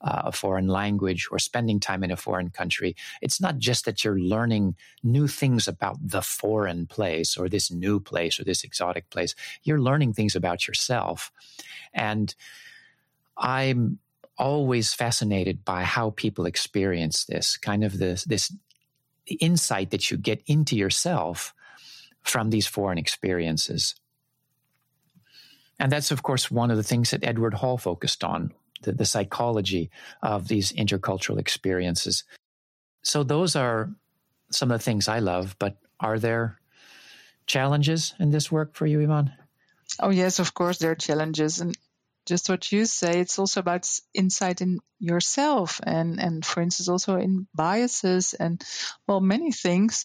uh, 0.00 0.22
a 0.26 0.32
foreign 0.32 0.68
language 0.68 1.28
or 1.30 1.38
spending 1.38 1.80
time 1.80 2.04
in 2.04 2.10
a 2.10 2.16
foreign 2.16 2.50
country, 2.50 2.94
it's 3.20 3.40
not 3.40 3.58
just 3.58 3.84
that 3.84 4.04
you're 4.04 4.18
learning 4.18 4.76
new 5.02 5.26
things 5.26 5.66
about 5.66 5.96
the 6.00 6.22
foreign 6.22 6.86
place 6.86 7.36
or 7.36 7.48
this 7.48 7.70
new 7.70 7.98
place 7.98 8.38
or 8.38 8.44
this 8.44 8.62
exotic 8.62 9.10
place. 9.10 9.34
You're 9.64 9.80
learning 9.80 10.12
things 10.12 10.36
about 10.36 10.68
yourself. 10.68 11.32
And 11.92 12.34
I'm 13.36 13.98
always 14.36 14.94
fascinated 14.94 15.64
by 15.64 15.82
how 15.82 16.10
people 16.10 16.46
experience 16.46 17.24
this 17.24 17.56
kind 17.56 17.82
of 17.82 17.98
this 17.98 18.24
this 18.24 18.52
insight 19.36 19.90
that 19.90 20.10
you 20.10 20.16
get 20.16 20.42
into 20.46 20.76
yourself 20.76 21.54
from 22.22 22.50
these 22.50 22.66
foreign 22.66 22.98
experiences. 22.98 23.94
And 25.78 25.92
that's, 25.92 26.10
of 26.10 26.22
course, 26.22 26.50
one 26.50 26.70
of 26.70 26.76
the 26.76 26.82
things 26.82 27.10
that 27.10 27.24
Edward 27.24 27.54
Hall 27.54 27.78
focused 27.78 28.24
on 28.24 28.52
the, 28.82 28.92
the 28.92 29.06
psychology 29.06 29.90
of 30.22 30.48
these 30.48 30.72
intercultural 30.72 31.38
experiences. 31.38 32.24
So, 33.02 33.22
those 33.22 33.54
are 33.54 33.90
some 34.50 34.70
of 34.70 34.80
the 34.80 34.84
things 34.84 35.08
I 35.08 35.20
love, 35.20 35.56
but 35.58 35.76
are 36.00 36.18
there 36.18 36.58
challenges 37.46 38.14
in 38.18 38.30
this 38.30 38.50
work 38.50 38.74
for 38.74 38.86
you, 38.86 39.00
Yvonne? 39.00 39.32
Oh, 40.00 40.10
yes, 40.10 40.38
of 40.38 40.54
course, 40.54 40.78
there 40.78 40.90
are 40.90 40.96
challenges. 40.96 41.60
And 41.60 41.76
just 42.28 42.48
what 42.48 42.70
you 42.70 42.84
say, 42.84 43.20
it's 43.20 43.38
also 43.38 43.60
about 43.60 43.88
insight 44.14 44.60
in 44.60 44.78
yourself 45.00 45.80
and, 45.82 46.20
and 46.20 46.44
for 46.44 46.60
instance, 46.60 46.88
also 46.88 47.16
in 47.16 47.46
biases 47.54 48.34
and, 48.34 48.62
well, 49.06 49.20
many 49.20 49.50
things. 49.50 50.04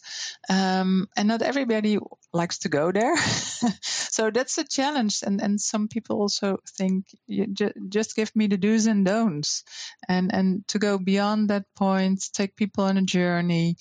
Um, 0.49 1.07
and 1.17 1.27
not 1.27 1.41
everybody 1.41 1.99
likes 2.31 2.59
to 2.59 2.69
go 2.69 2.91
there. 2.91 3.15
so 3.81 4.31
that's 4.31 4.57
a 4.57 4.63
challenge. 4.63 5.19
And, 5.25 5.41
and 5.41 5.59
some 5.59 5.87
people 5.87 6.21
also 6.21 6.59
think, 6.77 7.05
ju- 7.29 7.73
just 7.89 8.15
give 8.15 8.33
me 8.35 8.47
the 8.47 8.57
do's 8.57 8.87
and 8.87 9.05
don'ts. 9.05 9.63
And, 10.07 10.33
and 10.33 10.67
to 10.69 10.79
go 10.79 10.97
beyond 10.97 11.49
that 11.49 11.65
point, 11.75 12.23
take 12.33 12.55
people 12.55 12.85
on 12.85 12.97
a 12.97 13.01
journey. 13.03 13.75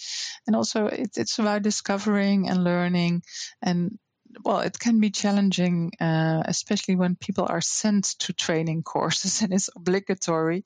And 0.47 0.57
also 0.57 0.87
it, 0.87 1.11
it's 1.17 1.39
about 1.39 1.63
discovering 1.63 2.49
and 2.49 2.65
learning 2.65 3.23
and 3.63 3.99
well, 4.45 4.61
it 4.61 4.79
can 4.79 5.01
be 5.01 5.11
challenging, 5.11 5.93
uh, 6.01 6.43
especially 6.47 6.97
when 6.97 7.17
people 7.17 7.47
are 7.49 7.61
sent 7.61 8.05
to 8.21 8.33
training 8.33 8.83
courses 8.83 9.43
and 9.43 9.53
it's 9.53 9.71
obligatory 9.75 10.65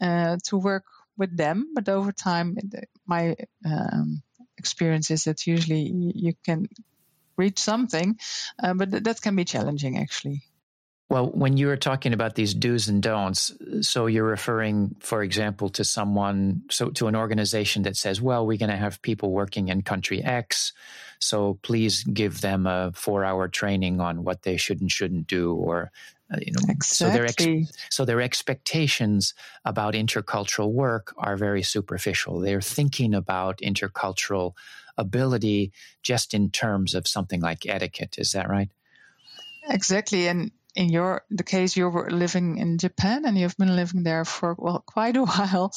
uh, 0.00 0.36
to 0.44 0.56
work 0.56 0.84
with 1.16 1.36
them. 1.36 1.72
But 1.74 1.88
over 1.88 2.12
time, 2.12 2.56
my 3.06 3.36
um, 3.64 4.22
experience 4.58 5.10
is 5.10 5.24
that 5.24 5.46
usually 5.46 5.90
you 6.14 6.34
can 6.44 6.66
reach 7.36 7.58
something, 7.58 8.18
uh, 8.62 8.74
but 8.74 8.90
that 9.04 9.20
can 9.20 9.36
be 9.36 9.44
challenging 9.44 9.98
actually. 9.98 10.42
Well, 11.08 11.28
when 11.28 11.56
you 11.56 11.68
were 11.68 11.76
talking 11.76 12.12
about 12.12 12.34
these 12.34 12.52
do's 12.52 12.88
and 12.88 13.00
don'ts, 13.00 13.52
so 13.82 14.06
you're 14.06 14.24
referring, 14.24 14.96
for 14.98 15.22
example, 15.22 15.68
to 15.70 15.84
someone, 15.84 16.62
so 16.68 16.90
to 16.90 17.06
an 17.06 17.14
organization 17.14 17.84
that 17.84 17.96
says, 17.96 18.20
well, 18.20 18.44
we're 18.44 18.58
going 18.58 18.70
to 18.70 18.76
have 18.76 19.00
people 19.02 19.30
working 19.30 19.68
in 19.68 19.82
country 19.82 20.22
X. 20.22 20.72
So 21.20 21.58
please 21.62 22.02
give 22.02 22.40
them 22.40 22.66
a 22.66 22.90
four 22.92 23.24
hour 23.24 23.46
training 23.46 24.00
on 24.00 24.24
what 24.24 24.42
they 24.42 24.56
should 24.56 24.80
and 24.80 24.90
shouldn't 24.90 25.28
do 25.28 25.54
or 25.54 25.92
uh, 26.32 26.38
you 26.40 26.50
know 26.50 26.60
exactly. 26.68 26.82
so 26.82 27.10
their 27.10 27.24
ex- 27.26 27.72
so 27.88 28.04
their 28.04 28.20
expectations 28.20 29.32
about 29.64 29.94
intercultural 29.94 30.72
work 30.72 31.14
are 31.18 31.36
very 31.36 31.62
superficial 31.62 32.40
they're 32.40 32.60
thinking 32.60 33.14
about 33.14 33.58
intercultural 33.58 34.52
ability 34.98 35.70
just 36.02 36.34
in 36.34 36.50
terms 36.50 36.96
of 36.96 37.06
something 37.06 37.40
like 37.40 37.64
etiquette 37.64 38.16
is 38.18 38.32
that 38.32 38.48
right 38.48 38.70
exactly 39.68 40.26
and 40.26 40.50
in 40.76 40.90
your 40.90 41.24
the 41.30 41.42
case 41.42 41.76
you 41.76 41.88
were 41.88 42.10
living 42.10 42.58
in 42.58 42.78
Japan 42.78 43.24
and 43.24 43.36
you've 43.36 43.56
been 43.56 43.74
living 43.74 44.02
there 44.02 44.24
for 44.24 44.54
well 44.58 44.84
quite 44.86 45.16
a 45.16 45.24
while. 45.24 45.72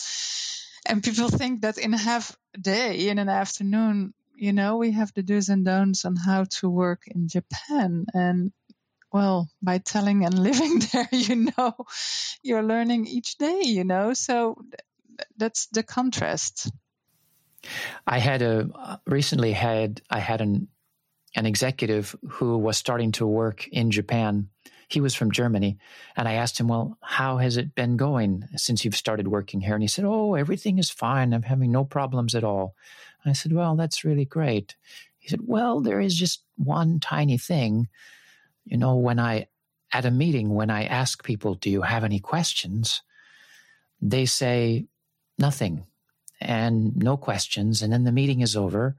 And 0.85 1.03
people 1.03 1.29
think 1.29 1.61
that 1.61 1.77
in 1.77 1.93
a 1.93 1.97
half 1.97 2.35
day 2.59 3.09
in 3.09 3.17
an 3.17 3.29
afternoon 3.29 4.13
you 4.35 4.53
know 4.53 4.77
we 4.77 4.91
have 4.91 5.13
the 5.13 5.23
do's 5.23 5.49
and 5.49 5.65
don'ts 5.65 6.05
on 6.05 6.15
how 6.15 6.45
to 6.59 6.69
work 6.69 7.03
in 7.07 7.27
Japan. 7.27 8.05
And 8.13 8.51
well 9.11 9.49
by 9.61 9.79
telling 9.79 10.25
and 10.25 10.37
living 10.49 10.79
there 10.91 11.09
you 11.11 11.51
know 11.57 11.73
you're 12.43 12.63
learning 12.63 13.07
each 13.07 13.37
day 13.37 13.61
you 13.63 13.85
know. 13.85 14.13
So 14.13 14.57
that's 15.37 15.67
the 15.67 15.83
contrast. 15.83 16.69
I 18.05 18.19
had 18.19 18.41
a 18.41 18.99
recently 19.05 19.53
had 19.53 20.01
I 20.09 20.19
had 20.19 20.41
an 20.41 20.67
an 21.35 21.45
executive 21.45 22.15
who 22.27 22.57
was 22.57 22.77
starting 22.77 23.11
to 23.13 23.25
work 23.25 23.67
in 23.67 23.91
Japan 23.91 24.49
he 24.89 25.01
was 25.01 25.13
from 25.13 25.31
Germany. 25.31 25.77
And 26.17 26.27
I 26.27 26.33
asked 26.33 26.59
him, 26.59 26.67
Well, 26.67 26.97
how 27.01 27.37
has 27.37 27.57
it 27.57 27.75
been 27.75 27.95
going 27.95 28.47
since 28.55 28.83
you've 28.83 28.95
started 28.95 29.27
working 29.27 29.61
here? 29.61 29.75
And 29.75 29.83
he 29.83 29.87
said, 29.87 30.03
Oh, 30.03 30.33
everything 30.33 30.79
is 30.79 30.89
fine. 30.89 31.31
I'm 31.31 31.43
having 31.43 31.71
no 31.71 31.85
problems 31.85 32.33
at 32.35 32.43
all. 32.43 32.75
And 33.23 33.29
I 33.29 33.33
said, 33.33 33.53
Well, 33.53 33.75
that's 33.75 34.03
really 34.03 34.25
great. 34.25 34.75
He 35.19 35.29
said, 35.29 35.41
Well, 35.45 35.79
there 35.79 36.01
is 36.01 36.17
just 36.17 36.41
one 36.57 36.99
tiny 36.99 37.37
thing. 37.37 37.87
You 38.65 38.77
know, 38.77 38.95
when 38.95 39.19
I, 39.19 39.47
at 39.91 40.05
a 40.05 40.11
meeting, 40.11 40.55
when 40.55 40.71
I 40.71 40.85
ask 40.85 41.23
people, 41.23 41.53
Do 41.53 41.69
you 41.69 41.83
have 41.83 42.03
any 42.03 42.19
questions? 42.19 43.03
They 44.01 44.25
say 44.25 44.85
nothing 45.37 45.85
and 46.41 46.95
no 46.95 47.15
questions. 47.15 47.83
And 47.83 47.93
then 47.93 48.05
the 48.05 48.11
meeting 48.11 48.41
is 48.41 48.55
over. 48.55 48.95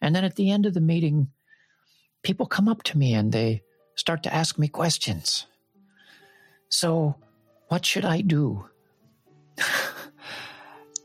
And 0.00 0.16
then 0.16 0.24
at 0.24 0.34
the 0.34 0.50
end 0.50 0.66
of 0.66 0.74
the 0.74 0.80
meeting, 0.80 1.28
people 2.22 2.46
come 2.46 2.66
up 2.66 2.82
to 2.84 2.98
me 2.98 3.14
and 3.14 3.30
they 3.30 3.62
start 3.96 4.22
to 4.22 4.34
ask 4.34 4.58
me 4.58 4.68
questions. 4.68 5.46
So, 6.68 7.16
what 7.68 7.84
should 7.84 8.04
I 8.04 8.20
do? 8.20 8.66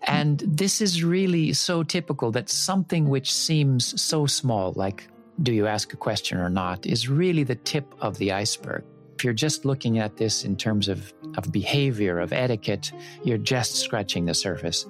and 0.08 0.44
this 0.46 0.82
is 0.82 1.04
really 1.04 1.54
so 1.54 1.84
typical 1.84 2.32
that 2.32 2.50
something 2.50 3.10
which 3.10 3.34
seems 3.34 4.00
so 4.00 4.26
small, 4.26 4.74
like 4.76 5.08
do 5.42 5.54
you 5.54 5.66
ask 5.66 5.94
a 5.94 5.98
question 5.98 6.38
or 6.38 6.50
not, 6.50 6.86
is 6.86 7.10
really 7.10 7.44
the 7.44 7.56
tip 7.56 7.96
of 8.02 8.18
the 8.18 8.32
iceberg. 8.32 8.84
If 9.16 9.24
you're 9.24 9.34
just 9.34 9.66
looking 9.66 10.00
at 10.00 10.18
this 10.18 10.44
in 10.44 10.56
terms 10.56 10.88
of, 10.88 11.14
of 11.38 11.52
behavior, 11.52 12.20
of 12.20 12.34
etiquette, 12.34 12.92
you're 13.24 13.38
just 13.38 13.76
scratching 13.76 14.26
the 14.26 14.34
surface. 14.34 14.86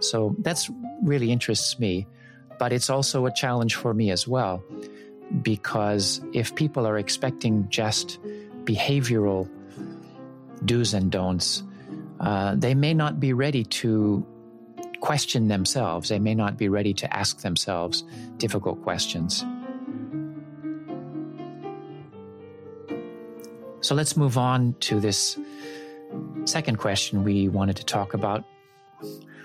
So 0.00 0.34
that's 0.38 0.70
really 1.02 1.30
interests 1.30 1.78
me, 1.78 2.06
but 2.58 2.72
it's 2.72 2.90
also 2.90 3.26
a 3.26 3.32
challenge 3.32 3.74
for 3.74 3.92
me 3.94 4.10
as 4.10 4.26
well 4.26 4.64
because 5.40 6.20
if 6.32 6.54
people 6.54 6.86
are 6.86 6.98
expecting 6.98 7.68
just 7.70 8.18
behavioral 8.64 9.48
do's 10.64 10.94
and 10.94 11.10
don'ts, 11.10 11.62
uh, 12.20 12.54
they 12.56 12.74
may 12.74 12.94
not 12.94 13.18
be 13.18 13.32
ready 13.32 13.64
to 13.64 14.26
question 15.00 15.48
themselves. 15.48 16.08
They 16.08 16.20
may 16.20 16.34
not 16.34 16.56
be 16.56 16.68
ready 16.68 16.94
to 16.94 17.16
ask 17.16 17.40
themselves 17.40 18.04
difficult 18.36 18.82
questions. 18.82 19.44
So 23.80 23.96
let's 23.96 24.16
move 24.16 24.38
on 24.38 24.76
to 24.80 25.00
this 25.00 25.36
second 26.44 26.78
question 26.78 27.24
we 27.24 27.48
wanted 27.48 27.76
to 27.76 27.84
talk 27.84 28.14
about. 28.14 28.44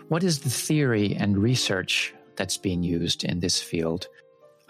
What 0.09 0.23
is 0.23 0.39
the 0.39 0.49
theory 0.49 1.15
and 1.15 1.37
research 1.37 2.13
that's 2.35 2.57
being 2.57 2.83
used 2.83 3.23
in 3.23 3.39
this 3.39 3.59
field? 3.59 4.07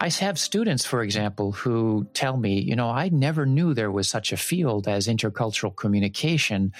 I 0.00 0.10
have 0.10 0.38
students, 0.38 0.84
for 0.84 1.02
example, 1.02 1.52
who 1.52 2.06
tell 2.14 2.36
me, 2.36 2.60
you 2.60 2.76
know, 2.76 2.88
I 2.88 3.08
never 3.08 3.44
knew 3.44 3.74
there 3.74 3.90
was 3.90 4.08
such 4.08 4.32
a 4.32 4.36
field 4.36 4.86
as 4.86 5.08
intercultural 5.08 5.74
communication. 5.74 6.72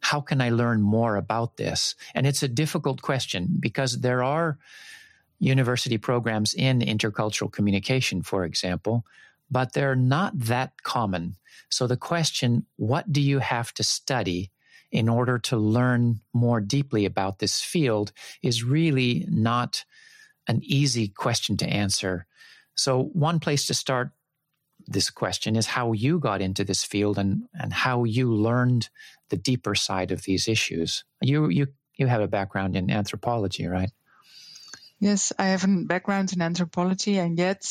How 0.00 0.20
can 0.20 0.40
I 0.40 0.50
learn 0.50 0.80
more 0.80 1.16
about 1.16 1.56
this? 1.56 1.96
And 2.14 2.24
it's 2.24 2.42
a 2.42 2.48
difficult 2.48 3.02
question 3.02 3.48
because 3.58 4.00
there 4.00 4.22
are 4.22 4.58
university 5.40 5.98
programs 5.98 6.54
in 6.54 6.78
intercultural 6.80 7.50
communication, 7.50 8.22
for 8.22 8.44
example, 8.44 9.04
but 9.50 9.72
they're 9.72 9.96
not 9.96 10.38
that 10.38 10.82
common. 10.84 11.34
So 11.68 11.88
the 11.88 11.96
question, 11.96 12.64
what 12.76 13.12
do 13.12 13.20
you 13.20 13.40
have 13.40 13.74
to 13.74 13.82
study 13.82 14.52
in 14.92 15.08
order 15.08 15.38
to 15.38 15.56
learn 15.56 16.20
more 16.32 16.60
deeply 16.60 17.06
about 17.06 17.38
this 17.38 17.60
field, 17.60 18.12
is 18.42 18.62
really 18.62 19.26
not 19.28 19.84
an 20.48 20.60
easy 20.62 21.08
question 21.08 21.56
to 21.56 21.66
answer 21.66 22.26
so, 22.74 23.04
one 23.12 23.40
place 23.40 23.66
to 23.66 23.74
start 23.74 24.10
this 24.86 25.10
question 25.10 25.56
is 25.56 25.66
how 25.66 25.92
you 25.92 26.18
got 26.18 26.40
into 26.40 26.64
this 26.64 26.82
field 26.82 27.18
and, 27.18 27.44
and 27.54 27.72
how 27.72 28.04
you 28.04 28.34
learned 28.34 28.88
the 29.28 29.36
deeper 29.36 29.74
side 29.74 30.10
of 30.10 30.22
these 30.22 30.48
issues. 30.48 31.04
You, 31.20 31.48
you, 31.48 31.68
you 31.94 32.06
have 32.06 32.20
a 32.20 32.28
background 32.28 32.76
in 32.76 32.90
anthropology, 32.90 33.66
right? 33.66 33.90
Yes, 34.98 35.32
I 35.38 35.46
have 35.46 35.64
a 35.64 35.84
background 35.86 36.32
in 36.32 36.42
anthropology, 36.42 37.18
and 37.18 37.38
yet 37.38 37.64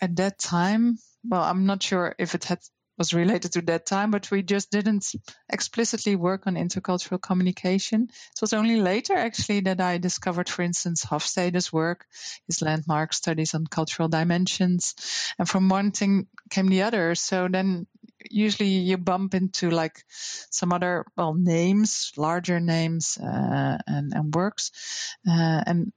at 0.00 0.16
that 0.16 0.38
time, 0.38 0.98
well, 1.24 1.42
I'm 1.42 1.66
not 1.66 1.82
sure 1.82 2.14
if 2.18 2.34
it 2.34 2.44
had 2.44 2.58
was 3.02 3.12
related 3.12 3.52
to 3.52 3.62
that 3.62 3.84
time, 3.84 4.12
but 4.12 4.30
we 4.30 4.44
just 4.44 4.70
didn't 4.70 5.12
explicitly 5.50 6.14
work 6.14 6.46
on 6.46 6.54
intercultural 6.54 7.20
communication. 7.20 8.02
It 8.02 8.40
was 8.40 8.52
only 8.52 8.76
later, 8.80 9.14
actually, 9.16 9.62
that 9.62 9.80
I 9.80 9.98
discovered, 9.98 10.48
for 10.48 10.62
instance, 10.62 11.02
Hofstede's 11.02 11.72
work, 11.72 12.06
his 12.46 12.62
landmark 12.62 13.12
studies 13.12 13.54
on 13.54 13.66
cultural 13.66 14.08
dimensions. 14.08 14.94
And 15.36 15.48
from 15.48 15.68
one 15.68 15.90
thing 15.90 16.28
came 16.48 16.68
the 16.68 16.82
other. 16.82 17.16
So 17.16 17.48
then 17.50 17.88
usually 18.30 18.68
you 18.68 18.98
bump 18.98 19.34
into 19.34 19.70
like 19.70 20.04
some 20.08 20.72
other, 20.72 21.04
well, 21.16 21.34
names, 21.34 22.12
larger 22.16 22.60
names 22.60 23.18
uh, 23.18 23.78
and, 23.84 24.12
and 24.14 24.32
works. 24.32 24.70
Uh, 25.28 25.60
and 25.66 25.92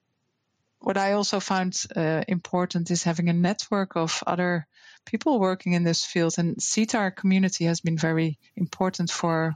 what 0.86 0.98
I 0.98 1.14
also 1.14 1.40
found 1.40 1.82
uh, 1.96 2.24
important 2.28 2.92
is 2.92 3.02
having 3.02 3.28
a 3.28 3.34
network 3.34 3.96
of 3.96 4.22
other 4.28 4.68
people 5.04 5.40
working 5.40 5.74
in 5.74 5.84
this 5.84 6.06
field, 6.06 6.36
and 6.38 6.58
SIETAR 6.58 7.16
community 7.16 7.66
has 7.66 7.82
been 7.82 7.98
very 7.98 8.38
important 8.56 9.10
for 9.10 9.56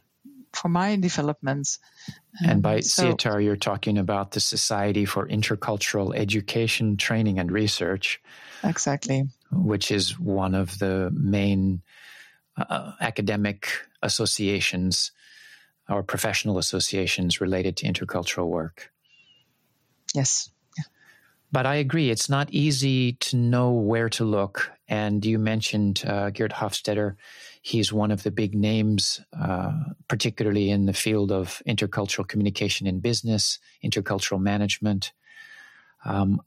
for 0.54 0.70
my 0.70 0.96
development. 0.96 1.78
And 2.44 2.64
by 2.64 2.78
um, 2.78 2.82
so, 2.82 3.14
SIETAR, 3.14 3.44
you're 3.44 3.56
talking 3.56 4.00
about 4.00 4.32
the 4.32 4.40
Society 4.40 5.06
for 5.06 5.28
Intercultural 5.28 6.16
Education, 6.16 6.98
Training, 6.98 7.38
and 7.38 7.52
Research. 7.52 8.20
Exactly. 8.64 9.30
Which 9.52 9.92
is 9.92 10.20
one 10.20 10.56
of 10.56 10.80
the 10.80 11.12
main 11.14 11.84
uh, 12.58 12.94
academic 13.00 13.70
associations 14.02 15.12
or 15.88 16.02
professional 16.02 16.58
associations 16.58 17.40
related 17.40 17.78
to 17.78 17.86
intercultural 17.86 18.48
work. 18.48 18.92
Yes. 20.16 20.50
But 21.52 21.66
I 21.66 21.76
agree, 21.76 22.12
it's 22.12 22.30
not 22.30 22.52
easy 22.52 23.14
to 23.14 23.36
know 23.36 23.72
where 23.72 24.10
to 24.10 24.24
look. 24.24 24.72
And 24.88 25.26
you 25.26 25.40
mentioned 25.40 26.04
uh, 26.06 26.30
Geert 26.30 26.52
Hofstede. 26.52 27.16
He's 27.62 27.92
one 27.92 28.12
of 28.12 28.22
the 28.24 28.32
big 28.32 28.54
names, 28.54 29.20
uh, 29.40 29.72
particularly 30.08 30.70
in 30.70 30.86
the 30.86 30.94
field 30.94 31.32
of 31.32 31.62
intercultural 31.68 32.28
communication 32.28 32.86
in 32.86 33.00
business, 33.00 33.60
intercultural 33.84 34.40
management. 34.40 35.12
Um, 36.06 36.42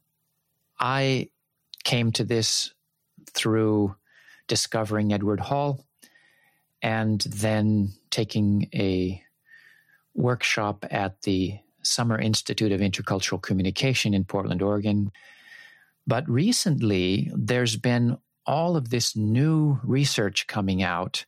I 0.79 1.29
came 1.83 2.11
to 2.13 2.23
this 2.23 2.73
through 3.33 3.95
discovering 4.47 5.13
Edward 5.13 5.39
Hall 5.39 5.85
and 6.81 7.21
then 7.21 7.93
taking 8.09 8.69
a 8.73 9.21
workshop 10.13 10.85
at 10.91 11.21
the 11.21 11.59
Summer 11.83 12.19
Institute 12.19 12.71
of 12.71 12.81
Intercultural 12.81 13.41
Communication 13.41 14.13
in 14.13 14.25
Portland, 14.25 14.61
Oregon. 14.61 15.11
But 16.07 16.27
recently, 16.29 17.31
there's 17.35 17.75
been 17.77 18.17
all 18.45 18.75
of 18.75 18.89
this 18.89 19.15
new 19.15 19.79
research 19.83 20.47
coming 20.47 20.83
out, 20.83 21.25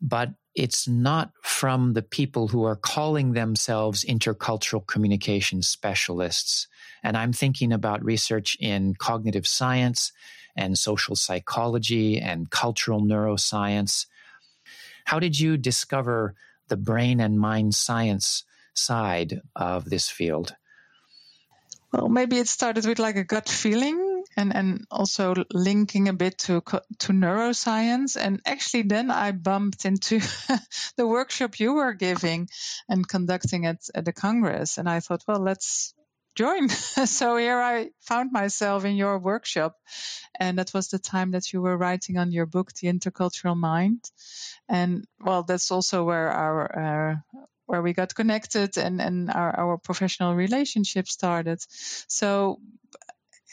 but 0.00 0.30
it's 0.54 0.86
not 0.86 1.32
from 1.42 1.94
the 1.94 2.02
people 2.02 2.48
who 2.48 2.64
are 2.64 2.76
calling 2.76 3.32
themselves 3.32 4.04
intercultural 4.04 4.86
communication 4.86 5.62
specialists. 5.62 6.68
And 7.02 7.16
I'm 7.16 7.32
thinking 7.32 7.72
about 7.72 8.04
research 8.04 8.56
in 8.60 8.94
cognitive 8.94 9.46
science 9.46 10.12
and 10.54 10.78
social 10.78 11.16
psychology 11.16 12.20
and 12.20 12.50
cultural 12.50 13.00
neuroscience. 13.00 14.06
How 15.06 15.18
did 15.18 15.40
you 15.40 15.56
discover 15.56 16.34
the 16.68 16.76
brain 16.76 17.20
and 17.20 17.38
mind 17.38 17.74
science 17.74 18.44
side 18.74 19.40
of 19.54 19.88
this 19.88 20.08
field? 20.08 20.54
Well, 21.92 22.08
maybe 22.08 22.38
it 22.38 22.48
started 22.48 22.86
with 22.86 22.98
like 22.98 23.16
a 23.16 23.24
gut 23.24 23.48
feeling 23.48 24.24
and, 24.36 24.54
and 24.54 24.86
also 24.90 25.34
linking 25.52 26.08
a 26.08 26.14
bit 26.14 26.38
to, 26.38 26.62
to 27.00 27.12
neuroscience. 27.12 28.16
And 28.16 28.40
actually, 28.46 28.84
then 28.84 29.10
I 29.10 29.32
bumped 29.32 29.84
into 29.84 30.20
the 30.96 31.06
workshop 31.06 31.60
you 31.60 31.74
were 31.74 31.92
giving 31.92 32.48
and 32.88 33.06
conducting 33.06 33.66
at, 33.66 33.80
at 33.94 34.06
the 34.06 34.12
Congress. 34.12 34.78
And 34.78 34.88
I 34.88 35.00
thought, 35.00 35.24
well, 35.28 35.40
let's 35.40 35.94
join. 36.34 36.68
so 36.68 37.36
here 37.36 37.60
I 37.60 37.90
found 38.00 38.32
myself 38.32 38.86
in 38.86 38.96
your 38.96 39.18
workshop. 39.18 39.76
And 40.40 40.58
that 40.58 40.72
was 40.72 40.88
the 40.88 40.98
time 40.98 41.32
that 41.32 41.52
you 41.52 41.60
were 41.60 41.76
writing 41.76 42.16
on 42.16 42.32
your 42.32 42.46
book, 42.46 42.72
The 42.72 42.88
Intercultural 42.88 43.56
Mind. 43.56 44.10
And 44.68 45.04
well, 45.20 45.42
that's 45.42 45.70
also 45.70 46.04
where 46.04 46.30
our 46.30 47.20
uh, 47.34 47.38
where 47.72 47.80
we 47.80 47.94
got 47.94 48.14
connected 48.14 48.76
and, 48.76 49.00
and 49.00 49.30
our, 49.30 49.58
our 49.58 49.78
professional 49.78 50.34
relationship 50.34 51.08
started. 51.08 51.58
So 52.06 52.60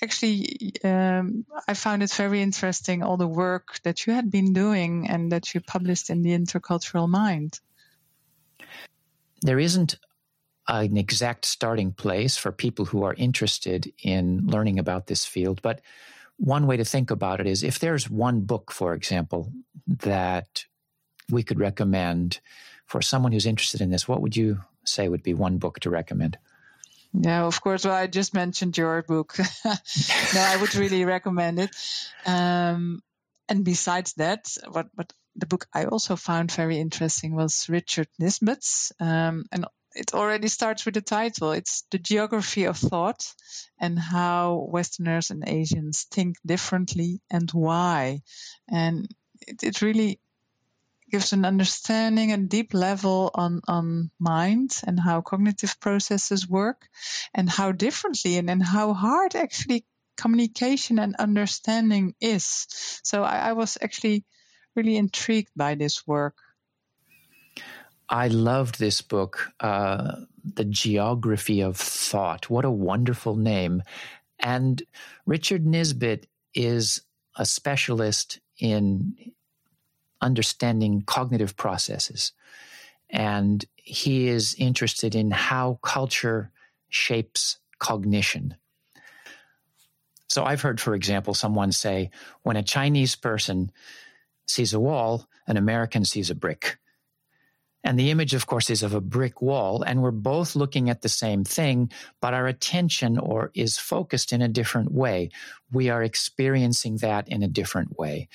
actually, 0.04 0.74
um, 0.84 1.46
I 1.70 1.74
found 1.74 2.04
it 2.04 2.12
very 2.12 2.42
interesting 2.42 3.02
all 3.02 3.16
the 3.16 3.26
work 3.26 3.80
that 3.84 4.06
you 4.06 4.12
had 4.12 4.30
been 4.30 4.52
doing 4.52 5.08
and 5.10 5.32
that 5.32 5.54
you 5.54 5.62
published 5.62 6.10
in 6.10 6.22
the 6.22 6.32
Intercultural 6.38 7.08
Mind. 7.08 7.62
There 9.42 9.58
isn't 9.58 9.96
an 10.68 10.98
exact 10.98 11.46
starting 11.46 11.94
place 11.94 12.36
for 12.36 12.52
people 12.52 12.84
who 12.84 13.04
are 13.04 13.14
interested 13.14 13.94
in 14.04 14.48
learning 14.48 14.80
about 14.80 15.08
this 15.08 15.26
field, 15.26 15.62
but 15.62 15.80
one 16.36 16.68
way 16.68 16.76
to 16.76 16.84
think 16.84 17.10
about 17.10 17.40
it 17.40 17.48
is 17.48 17.64
if 17.64 17.80
there's 17.80 18.10
one 18.10 18.42
book, 18.42 18.70
for 18.70 18.94
example, 18.94 19.54
that 19.88 20.66
we 21.30 21.42
could 21.42 21.58
recommend 21.60 22.42
for 22.90 23.04
someone 23.04 23.32
who's 23.32 23.46
interested 23.46 23.82
in 23.82 23.92
this, 23.92 24.08
what 24.08 24.22
would 24.22 24.36
you 24.36 24.64
say 24.84 25.08
would 25.08 25.22
be 25.22 25.36
one 25.36 25.60
book 25.60 25.80
to 25.82 25.92
recommend? 25.92 26.38
Yeah, 27.14 27.46
of 27.46 27.62
course. 27.62 27.86
Well, 27.86 27.94
I 27.94 28.08
just 28.08 28.34
mentioned 28.34 28.78
your 28.78 29.04
book. 29.04 29.36
no, 29.66 29.76
I 30.42 30.58
would 30.60 30.74
really 30.74 31.06
recommend 31.06 31.60
it. 31.60 31.70
Um, 32.26 33.02
and 33.48 33.64
besides 33.64 34.14
that, 34.14 34.56
what, 34.68 34.88
what 34.96 35.14
the 35.36 35.46
book 35.46 35.68
I 35.72 35.86
also 35.86 36.16
found 36.16 36.52
very 36.52 36.80
interesting 36.80 37.36
was 37.36 37.68
Richard 37.70 38.08
Nisbett's, 38.20 38.92
um, 39.00 39.46
and 39.52 39.66
it 39.96 40.16
already 40.16 40.48
starts 40.48 40.86
with 40.86 40.96
the 40.96 41.02
title. 41.02 41.52
It's 41.52 41.84
the 41.92 42.00
geography 42.00 42.66
of 42.66 42.78
thought 42.78 43.24
and 43.80 44.00
how 44.00 44.68
Westerners 44.68 45.30
and 45.30 45.48
Asians 45.48 46.08
think 46.12 46.38
differently 46.46 47.22
and 47.30 47.50
why. 47.52 48.22
And 48.68 49.08
it, 49.48 49.64
it 49.64 49.82
really 49.82 50.20
gives 51.10 51.34
an 51.34 51.46
understanding 51.46 52.32
and 52.32 52.50
deep 52.50 52.74
level 52.74 53.32
on, 53.34 53.62
on 53.68 54.12
mind 54.20 54.80
and 54.86 55.00
how 55.00 55.22
cognitive 55.22 55.80
processes 55.80 56.48
work 56.48 56.88
and 57.34 57.50
how 57.50 57.72
differently 57.72 58.38
and, 58.38 58.50
and 58.50 58.64
how 58.64 58.94
hard 58.94 59.36
actually 59.36 59.86
communication 60.18 61.00
and 61.00 61.16
understanding 61.16 62.14
is. 62.20 62.68
So 63.04 63.24
I, 63.24 63.50
I 63.50 63.54
was 63.54 63.78
actually 63.82 64.26
really 64.76 64.98
intrigued 64.98 65.52
by 65.56 65.76
this 65.76 66.06
work. 66.06 66.36
I 68.10 68.28
loved 68.28 68.80
this 68.80 69.02
book, 69.02 69.52
uh, 69.60 70.16
The 70.44 70.66
Geography 70.66 71.62
of 71.62 71.78
Thought. 71.78 72.50
What 72.50 72.66
a 72.66 72.72
wonderful 72.72 73.36
name. 73.36 73.84
And 74.40 74.82
Richard 75.26 75.66
Nisbett 75.66 76.26
is 76.54 77.02
a 77.36 77.46
specialist 77.46 78.40
in 78.60 79.16
understanding 80.22 81.04
cognitive 81.06 81.56
processes. 81.56 82.32
And 83.10 83.66
he 83.76 84.28
is 84.28 84.56
interested 84.58 85.16
in 85.16 85.32
how 85.32 85.80
culture 85.82 86.52
shapes 86.90 87.58
cognition. 87.80 88.56
So 90.28 90.44
I've 90.44 90.62
heard, 90.62 90.80
for 90.80 90.94
example, 90.94 91.34
someone 91.34 91.72
say, 91.72 92.12
when 92.44 92.56
a 92.56 92.64
Chinese 92.64 93.16
person 93.16 93.72
sees 94.48 94.74
a 94.74 94.80
wall, 94.80 95.28
an 95.48 95.58
American 95.58 96.06
sees 96.06 96.30
a 96.30 96.36
brick. 96.36 96.78
And 97.84 97.98
the 97.98 98.12
image, 98.12 98.34
of 98.34 98.46
course, 98.46 98.70
is 98.70 98.84
of 98.84 98.94
a 98.94 99.02
brick 99.02 99.42
wall, 99.42 99.84
and 99.84 100.02
we're 100.02 100.12
both 100.12 100.56
looking 100.56 100.90
at 100.90 101.02
the 101.02 101.10
same 101.10 101.46
thing, 101.46 101.92
but 102.22 102.34
our 102.34 102.46
attention 102.46 103.18
or 103.18 103.52
is 103.56 103.78
focused 103.78 104.34
in 104.34 104.42
a 104.42 104.50
different 104.50 104.92
way. 104.92 105.30
We 105.72 105.90
are 105.90 106.04
experiencing 106.04 106.98
that 106.98 107.30
in 107.30 107.42
a 107.42 107.48
different 107.48 107.98
way. 107.98 108.28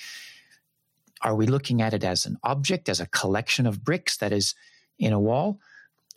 Are 1.25 1.35
we 1.35 1.47
looking 1.47 1.81
at 1.81 1.95
it 1.95 2.03
as 2.03 2.27
an 2.27 2.37
object, 2.43 2.87
as 2.87 2.99
a 2.99 3.07
collection 3.07 3.65
of 3.65 3.83
bricks 3.83 4.17
that 4.17 4.31
is 4.31 4.53
in 4.99 5.11
a 5.11 5.19
wall, 5.19 5.59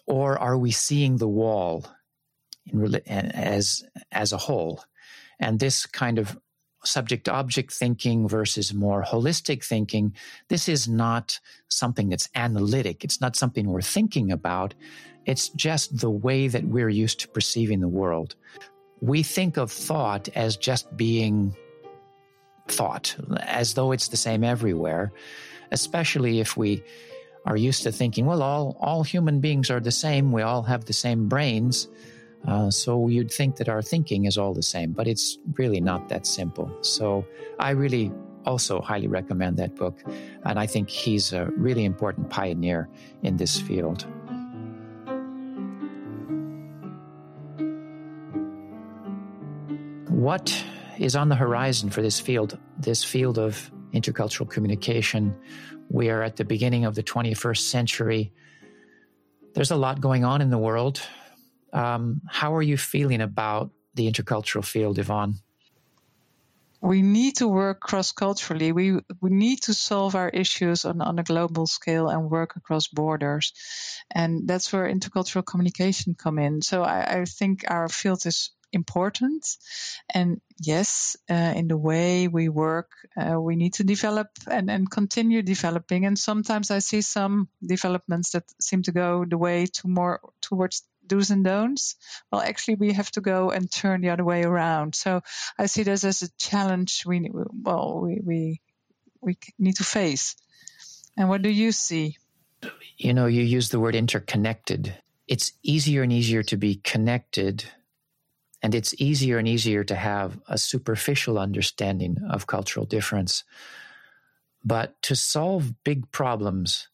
or 0.06 0.38
are 0.38 0.58
we 0.58 0.70
seeing 0.70 1.16
the 1.16 1.26
wall 1.26 1.86
in, 2.66 2.94
as 3.06 3.82
as 4.12 4.32
a 4.32 4.36
whole? 4.36 4.84
And 5.40 5.58
this 5.58 5.86
kind 5.86 6.18
of 6.18 6.38
subject 6.84 7.26
object 7.26 7.72
thinking 7.72 8.28
versus 8.28 8.74
more 8.74 9.02
holistic 9.02 9.64
thinking, 9.64 10.14
this 10.48 10.68
is 10.68 10.86
not 10.86 11.40
something 11.68 12.10
that's 12.10 12.28
analytic. 12.34 13.02
It's 13.02 13.20
not 13.20 13.34
something 13.34 13.66
we're 13.66 13.80
thinking 13.80 14.30
about. 14.30 14.74
It's 15.24 15.48
just 15.48 16.00
the 16.00 16.10
way 16.10 16.48
that 16.48 16.64
we're 16.64 16.90
used 16.90 17.20
to 17.20 17.28
perceiving 17.28 17.80
the 17.80 17.88
world. 17.88 18.36
We 19.00 19.22
think 19.22 19.56
of 19.56 19.72
thought 19.72 20.28
as 20.34 20.58
just 20.58 20.94
being 20.98 21.56
thought, 22.70 23.16
as 23.40 23.74
though 23.74 23.92
it's 23.92 24.08
the 24.08 24.16
same 24.16 24.44
everywhere, 24.44 25.12
especially 25.72 26.40
if 26.40 26.56
we 26.56 26.82
are 27.44 27.56
used 27.56 27.82
to 27.84 27.92
thinking, 27.92 28.26
well, 28.26 28.42
all, 28.42 28.76
all 28.80 29.02
human 29.02 29.40
beings 29.40 29.70
are 29.70 29.80
the 29.80 29.90
same. 29.90 30.32
We 30.32 30.42
all 30.42 30.62
have 30.62 30.84
the 30.84 30.92
same 30.92 31.28
brains. 31.28 31.88
Uh, 32.46 32.70
so 32.70 33.08
you'd 33.08 33.32
think 33.32 33.56
that 33.56 33.68
our 33.68 33.82
thinking 33.82 34.26
is 34.26 34.38
all 34.38 34.54
the 34.54 34.62
same, 34.62 34.92
but 34.92 35.08
it's 35.08 35.38
really 35.54 35.80
not 35.80 36.08
that 36.08 36.26
simple. 36.26 36.70
So 36.82 37.24
I 37.58 37.70
really 37.70 38.12
also 38.46 38.80
highly 38.80 39.08
recommend 39.08 39.56
that 39.56 39.74
book. 39.74 40.02
And 40.44 40.58
I 40.58 40.66
think 40.66 40.88
he's 40.88 41.32
a 41.32 41.46
really 41.56 41.84
important 41.84 42.30
pioneer 42.30 42.88
in 43.22 43.36
this 43.36 43.60
field. 43.60 44.06
What 50.08 50.64
is 50.98 51.16
on 51.16 51.28
the 51.28 51.34
horizon 51.34 51.90
for 51.90 52.02
this 52.02 52.20
field, 52.20 52.58
this 52.78 53.04
field 53.04 53.38
of 53.38 53.70
intercultural 53.92 54.48
communication? 54.48 55.34
We 55.88 56.10
are 56.10 56.22
at 56.22 56.36
the 56.36 56.44
beginning 56.44 56.84
of 56.84 56.94
the 56.94 57.02
21st 57.02 57.58
century. 57.58 58.32
There's 59.54 59.70
a 59.70 59.76
lot 59.76 60.00
going 60.00 60.24
on 60.24 60.42
in 60.42 60.50
the 60.50 60.58
world. 60.58 61.00
Um, 61.72 62.20
how 62.28 62.54
are 62.54 62.62
you 62.62 62.76
feeling 62.76 63.20
about 63.20 63.70
the 63.94 64.10
intercultural 64.10 64.64
field, 64.64 64.98
Yvonne? 64.98 65.34
We 66.80 67.02
need 67.02 67.36
to 67.36 67.48
work 67.48 67.80
cross 67.80 68.12
culturally. 68.12 68.70
We 68.70 69.00
we 69.20 69.30
need 69.30 69.62
to 69.62 69.74
solve 69.74 70.14
our 70.14 70.28
issues 70.28 70.84
on, 70.84 71.00
on 71.00 71.18
a 71.18 71.24
global 71.24 71.66
scale 71.66 72.08
and 72.08 72.30
work 72.30 72.54
across 72.54 72.86
borders, 72.86 73.52
and 74.14 74.46
that's 74.46 74.72
where 74.72 74.86
intercultural 74.86 75.44
communication 75.44 76.14
come 76.14 76.38
in. 76.38 76.62
So 76.62 76.84
I, 76.84 77.20
I 77.20 77.24
think 77.24 77.64
our 77.66 77.88
field 77.88 78.24
is 78.26 78.52
important. 78.72 79.46
And 80.12 80.40
yes, 80.60 81.16
uh, 81.30 81.52
in 81.56 81.68
the 81.68 81.76
way 81.76 82.28
we 82.28 82.48
work, 82.48 82.90
uh, 83.16 83.40
we 83.40 83.56
need 83.56 83.74
to 83.74 83.84
develop 83.84 84.28
and, 84.50 84.70
and 84.70 84.90
continue 84.90 85.42
developing. 85.42 86.04
And 86.04 86.18
sometimes 86.18 86.70
I 86.70 86.80
see 86.80 87.00
some 87.00 87.48
developments 87.64 88.32
that 88.32 88.44
seem 88.60 88.82
to 88.82 88.92
go 88.92 89.24
the 89.24 89.38
way 89.38 89.66
to 89.66 89.88
more 89.88 90.20
towards 90.40 90.82
do's 91.06 91.30
and 91.30 91.44
don'ts. 91.44 91.96
Well, 92.30 92.42
actually, 92.42 92.76
we 92.76 92.92
have 92.92 93.10
to 93.12 93.20
go 93.20 93.50
and 93.50 93.70
turn 93.70 94.02
the 94.02 94.10
other 94.10 94.24
way 94.24 94.44
around. 94.44 94.94
So 94.94 95.22
I 95.58 95.66
see 95.66 95.82
this 95.82 96.04
as 96.04 96.22
a 96.22 96.30
challenge. 96.36 97.04
We 97.06 97.30
well, 97.32 98.00
we 98.02 98.20
we 98.22 98.60
we 99.20 99.38
need 99.58 99.76
to 99.76 99.84
face. 99.84 100.36
And 101.16 101.28
what 101.28 101.42
do 101.42 101.48
you 101.48 101.72
see? 101.72 102.16
You 102.96 103.14
know, 103.14 103.26
you 103.26 103.42
use 103.42 103.70
the 103.70 103.80
word 103.80 103.96
interconnected. 103.96 104.94
It's 105.26 105.52
easier 105.62 106.02
and 106.02 106.12
easier 106.12 106.42
to 106.44 106.56
be 106.56 106.76
connected 106.76 107.64
and 108.62 108.74
it's 108.74 108.94
easier 108.98 109.38
and 109.38 109.46
easier 109.46 109.84
to 109.84 109.94
have 109.94 110.38
a 110.48 110.58
superficial 110.58 111.38
understanding 111.38 112.18
of 112.28 112.46
cultural 112.46 112.86
difference. 112.86 113.44
But 114.64 115.00
to 115.02 115.14
solve 115.14 115.84
big 115.84 116.10
problems 116.10 116.88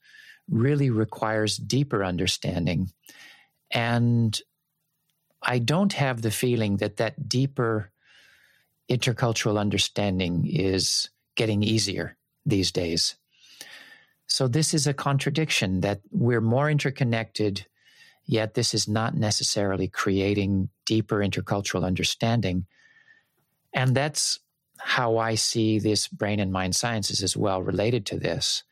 really 0.48 0.90
requires 0.90 1.56
deeper 1.56 2.04
understanding. 2.04 2.90
And 3.70 4.38
I 5.42 5.58
don't 5.58 5.92
have 5.94 6.22
the 6.22 6.30
feeling 6.30 6.78
that 6.78 6.98
that 6.98 7.28
deeper 7.28 7.90
intercultural 8.90 9.58
understanding 9.58 10.46
is 10.46 11.08
getting 11.36 11.62
easier 11.62 12.16
these 12.44 12.70
days. 12.70 13.16
So, 14.26 14.48
this 14.48 14.74
is 14.74 14.86
a 14.86 14.94
contradiction 14.94 15.80
that 15.80 16.00
we're 16.10 16.40
more 16.40 16.70
interconnected 16.70 17.66
Yet, 18.26 18.54
this 18.54 18.72
is 18.74 18.88
not 18.88 19.14
necessarily 19.14 19.88
creating 19.88 20.70
deeper 20.86 21.18
intercultural 21.18 21.84
understanding. 21.84 22.66
And 23.72 23.94
that's 23.94 24.40
how 24.78 25.18
I 25.18 25.34
see 25.34 25.78
this 25.78 26.08
brain 26.08 26.40
and 26.40 26.52
mind 26.52 26.74
sciences 26.74 27.22
as 27.22 27.36
well 27.36 27.62
related 27.62 28.06
to 28.06 28.18
this. 28.18 28.64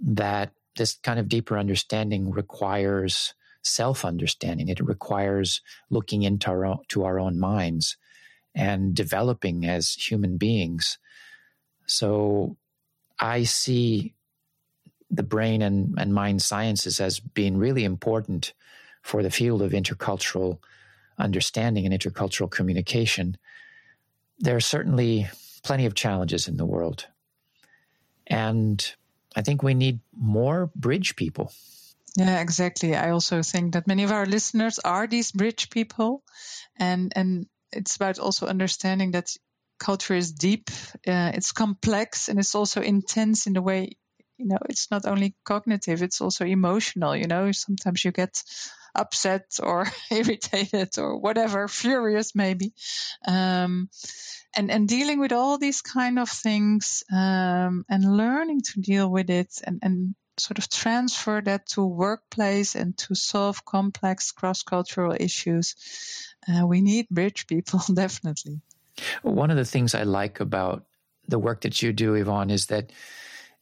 That 0.00 0.52
this 0.76 0.94
kind 1.02 1.18
of 1.18 1.28
deeper 1.28 1.58
understanding 1.58 2.30
requires 2.30 3.34
self 3.62 4.04
understanding, 4.04 4.68
it 4.68 4.80
requires 4.80 5.60
looking 5.90 6.22
into 6.22 6.50
our 6.50 6.64
own, 6.64 6.78
to 6.88 7.04
our 7.04 7.20
own 7.20 7.38
minds 7.38 7.96
and 8.54 8.94
developing 8.94 9.64
as 9.66 9.92
human 9.92 10.36
beings. 10.36 10.98
So 11.86 12.56
I 13.18 13.44
see 13.44 14.14
the 15.10 15.22
brain 15.22 15.62
and, 15.62 15.94
and 15.98 16.14
mind 16.14 16.42
sciences 16.42 17.00
as 17.00 17.20
being 17.20 17.56
really 17.56 17.84
important 17.84 18.52
for 19.02 19.22
the 19.22 19.30
field 19.30 19.62
of 19.62 19.72
intercultural 19.72 20.58
understanding 21.18 21.86
and 21.86 21.94
intercultural 21.94 22.50
communication. 22.50 23.36
There 24.38 24.56
are 24.56 24.60
certainly 24.60 25.28
plenty 25.62 25.86
of 25.86 25.94
challenges 25.94 26.48
in 26.48 26.56
the 26.56 26.66
world. 26.66 27.06
And 28.26 28.94
I 29.36 29.42
think 29.42 29.62
we 29.62 29.74
need 29.74 30.00
more 30.16 30.70
bridge 30.74 31.16
people. 31.16 31.52
Yeah, 32.16 32.40
exactly. 32.40 32.94
I 32.94 33.10
also 33.10 33.42
think 33.42 33.72
that 33.72 33.86
many 33.86 34.04
of 34.04 34.12
our 34.12 34.26
listeners 34.26 34.78
are 34.78 35.06
these 35.06 35.32
bridge 35.32 35.70
people. 35.70 36.22
And, 36.76 37.12
and 37.16 37.46
it's 37.72 37.96
about 37.96 38.18
also 38.18 38.46
understanding 38.46 39.12
that 39.12 39.34
culture 39.78 40.14
is 40.14 40.32
deep, 40.32 40.70
uh, 41.06 41.32
it's 41.34 41.52
complex, 41.52 42.28
and 42.28 42.38
it's 42.38 42.54
also 42.54 42.80
intense 42.82 43.46
in 43.46 43.54
the 43.54 43.62
way 43.62 43.96
you 44.38 44.48
know 44.48 44.58
it's 44.68 44.90
not 44.90 45.06
only 45.06 45.34
cognitive 45.44 46.02
it's 46.02 46.20
also 46.20 46.44
emotional 46.44 47.14
you 47.14 47.26
know 47.26 47.52
sometimes 47.52 48.04
you 48.04 48.10
get 48.10 48.42
upset 48.94 49.58
or 49.62 49.86
irritated 50.10 50.98
or 50.98 51.18
whatever 51.18 51.68
furious 51.68 52.34
maybe 52.34 52.72
um, 53.26 53.88
and 54.54 54.70
and 54.70 54.88
dealing 54.88 55.18
with 55.18 55.32
all 55.32 55.58
these 55.58 55.80
kind 55.80 56.18
of 56.18 56.28
things 56.28 57.04
um, 57.12 57.84
and 57.88 58.16
learning 58.16 58.60
to 58.60 58.80
deal 58.80 59.10
with 59.10 59.30
it 59.30 59.60
and 59.64 59.80
and 59.82 60.14
sort 60.38 60.58
of 60.58 60.68
transfer 60.68 61.40
that 61.40 61.66
to 61.66 61.84
workplace 61.84 62.74
and 62.74 62.96
to 62.96 63.14
solve 63.14 63.64
complex 63.64 64.32
cross-cultural 64.32 65.14
issues, 65.18 65.74
uh, 66.48 66.66
we 66.66 66.80
need 66.80 67.08
bridge 67.08 67.46
people 67.52 67.80
definitely. 67.92 68.60
One 69.22 69.50
of 69.50 69.56
the 69.56 69.64
things 69.64 69.94
I 69.94 70.02
like 70.02 70.40
about 70.40 70.84
the 71.28 71.38
work 71.38 71.62
that 71.62 71.80
you 71.82 71.92
do, 71.92 72.14
Yvonne, 72.14 72.50
is 72.50 72.66
that 72.66 72.92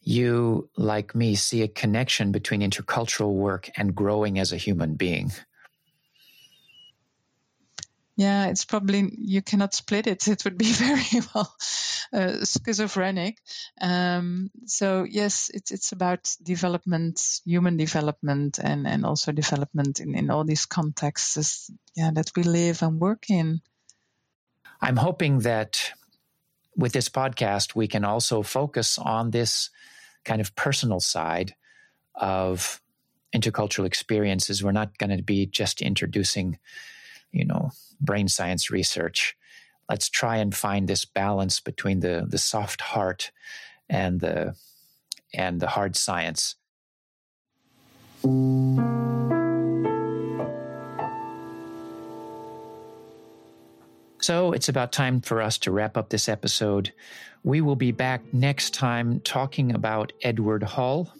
you, 0.01 0.69
like 0.75 1.13
me, 1.15 1.35
see 1.35 1.61
a 1.61 1.67
connection 1.67 2.31
between 2.31 2.61
intercultural 2.61 3.33
work 3.33 3.69
and 3.75 3.95
growing 3.95 4.39
as 4.39 4.51
a 4.51 4.57
human 4.57 4.95
being. 4.95 5.31
Yeah, 8.17 8.47
it's 8.47 8.65
probably 8.65 9.09
you 9.17 9.41
cannot 9.41 9.73
split 9.73 10.05
it. 10.05 10.27
It 10.27 10.43
would 10.43 10.57
be 10.57 10.71
very 10.71 11.21
well 11.33 11.55
uh, 12.13 12.45
schizophrenic. 12.45 13.37
Um, 13.79 14.51
so 14.65 15.05
yes, 15.09 15.49
it's 15.53 15.71
it's 15.71 15.91
about 15.91 16.35
development, 16.43 17.41
human 17.45 17.77
development, 17.77 18.59
and 18.59 18.85
and 18.85 19.05
also 19.05 19.31
development 19.31 19.99
in 19.99 20.15
in 20.15 20.29
all 20.29 20.43
these 20.43 20.65
contexts. 20.65 21.71
Yeah, 21.95 22.11
that 22.13 22.31
we 22.35 22.43
live 22.43 22.83
and 22.83 22.99
work 22.99 23.29
in. 23.29 23.61
I'm 24.81 24.97
hoping 24.97 25.39
that 25.39 25.91
with 26.75 26.93
this 26.93 27.09
podcast 27.09 27.75
we 27.75 27.87
can 27.87 28.05
also 28.05 28.41
focus 28.41 28.97
on 28.97 29.31
this 29.31 29.69
kind 30.23 30.41
of 30.41 30.55
personal 30.55 30.99
side 30.99 31.55
of 32.15 32.81
intercultural 33.35 33.85
experiences. 33.85 34.63
We're 34.63 34.71
not 34.71 34.97
going 34.97 35.15
to 35.15 35.23
be 35.23 35.45
just 35.45 35.81
introducing, 35.81 36.59
you 37.31 37.45
know, 37.45 37.71
brain 37.99 38.27
science 38.27 38.69
research. 38.69 39.35
Let's 39.89 40.09
try 40.09 40.37
and 40.37 40.55
find 40.55 40.87
this 40.87 41.05
balance 41.05 41.59
between 41.59 41.99
the 41.99 42.25
the 42.27 42.37
soft 42.37 42.81
heart 42.81 43.31
and 43.89 44.19
the 44.19 44.55
and 45.33 45.59
the 45.59 45.67
hard 45.67 45.95
science. 45.95 46.55
So 54.21 54.51
it's 54.53 54.69
about 54.69 54.91
time 54.91 55.19
for 55.19 55.41
us 55.41 55.57
to 55.59 55.71
wrap 55.71 55.97
up 55.97 56.09
this 56.09 56.29
episode. 56.29 56.93
We 57.43 57.59
will 57.59 57.75
be 57.75 57.91
back 57.91 58.21
next 58.33 58.75
time 58.75 59.19
talking 59.21 59.73
about 59.73 60.13
Edward 60.21 60.61
Hall. 60.61 61.11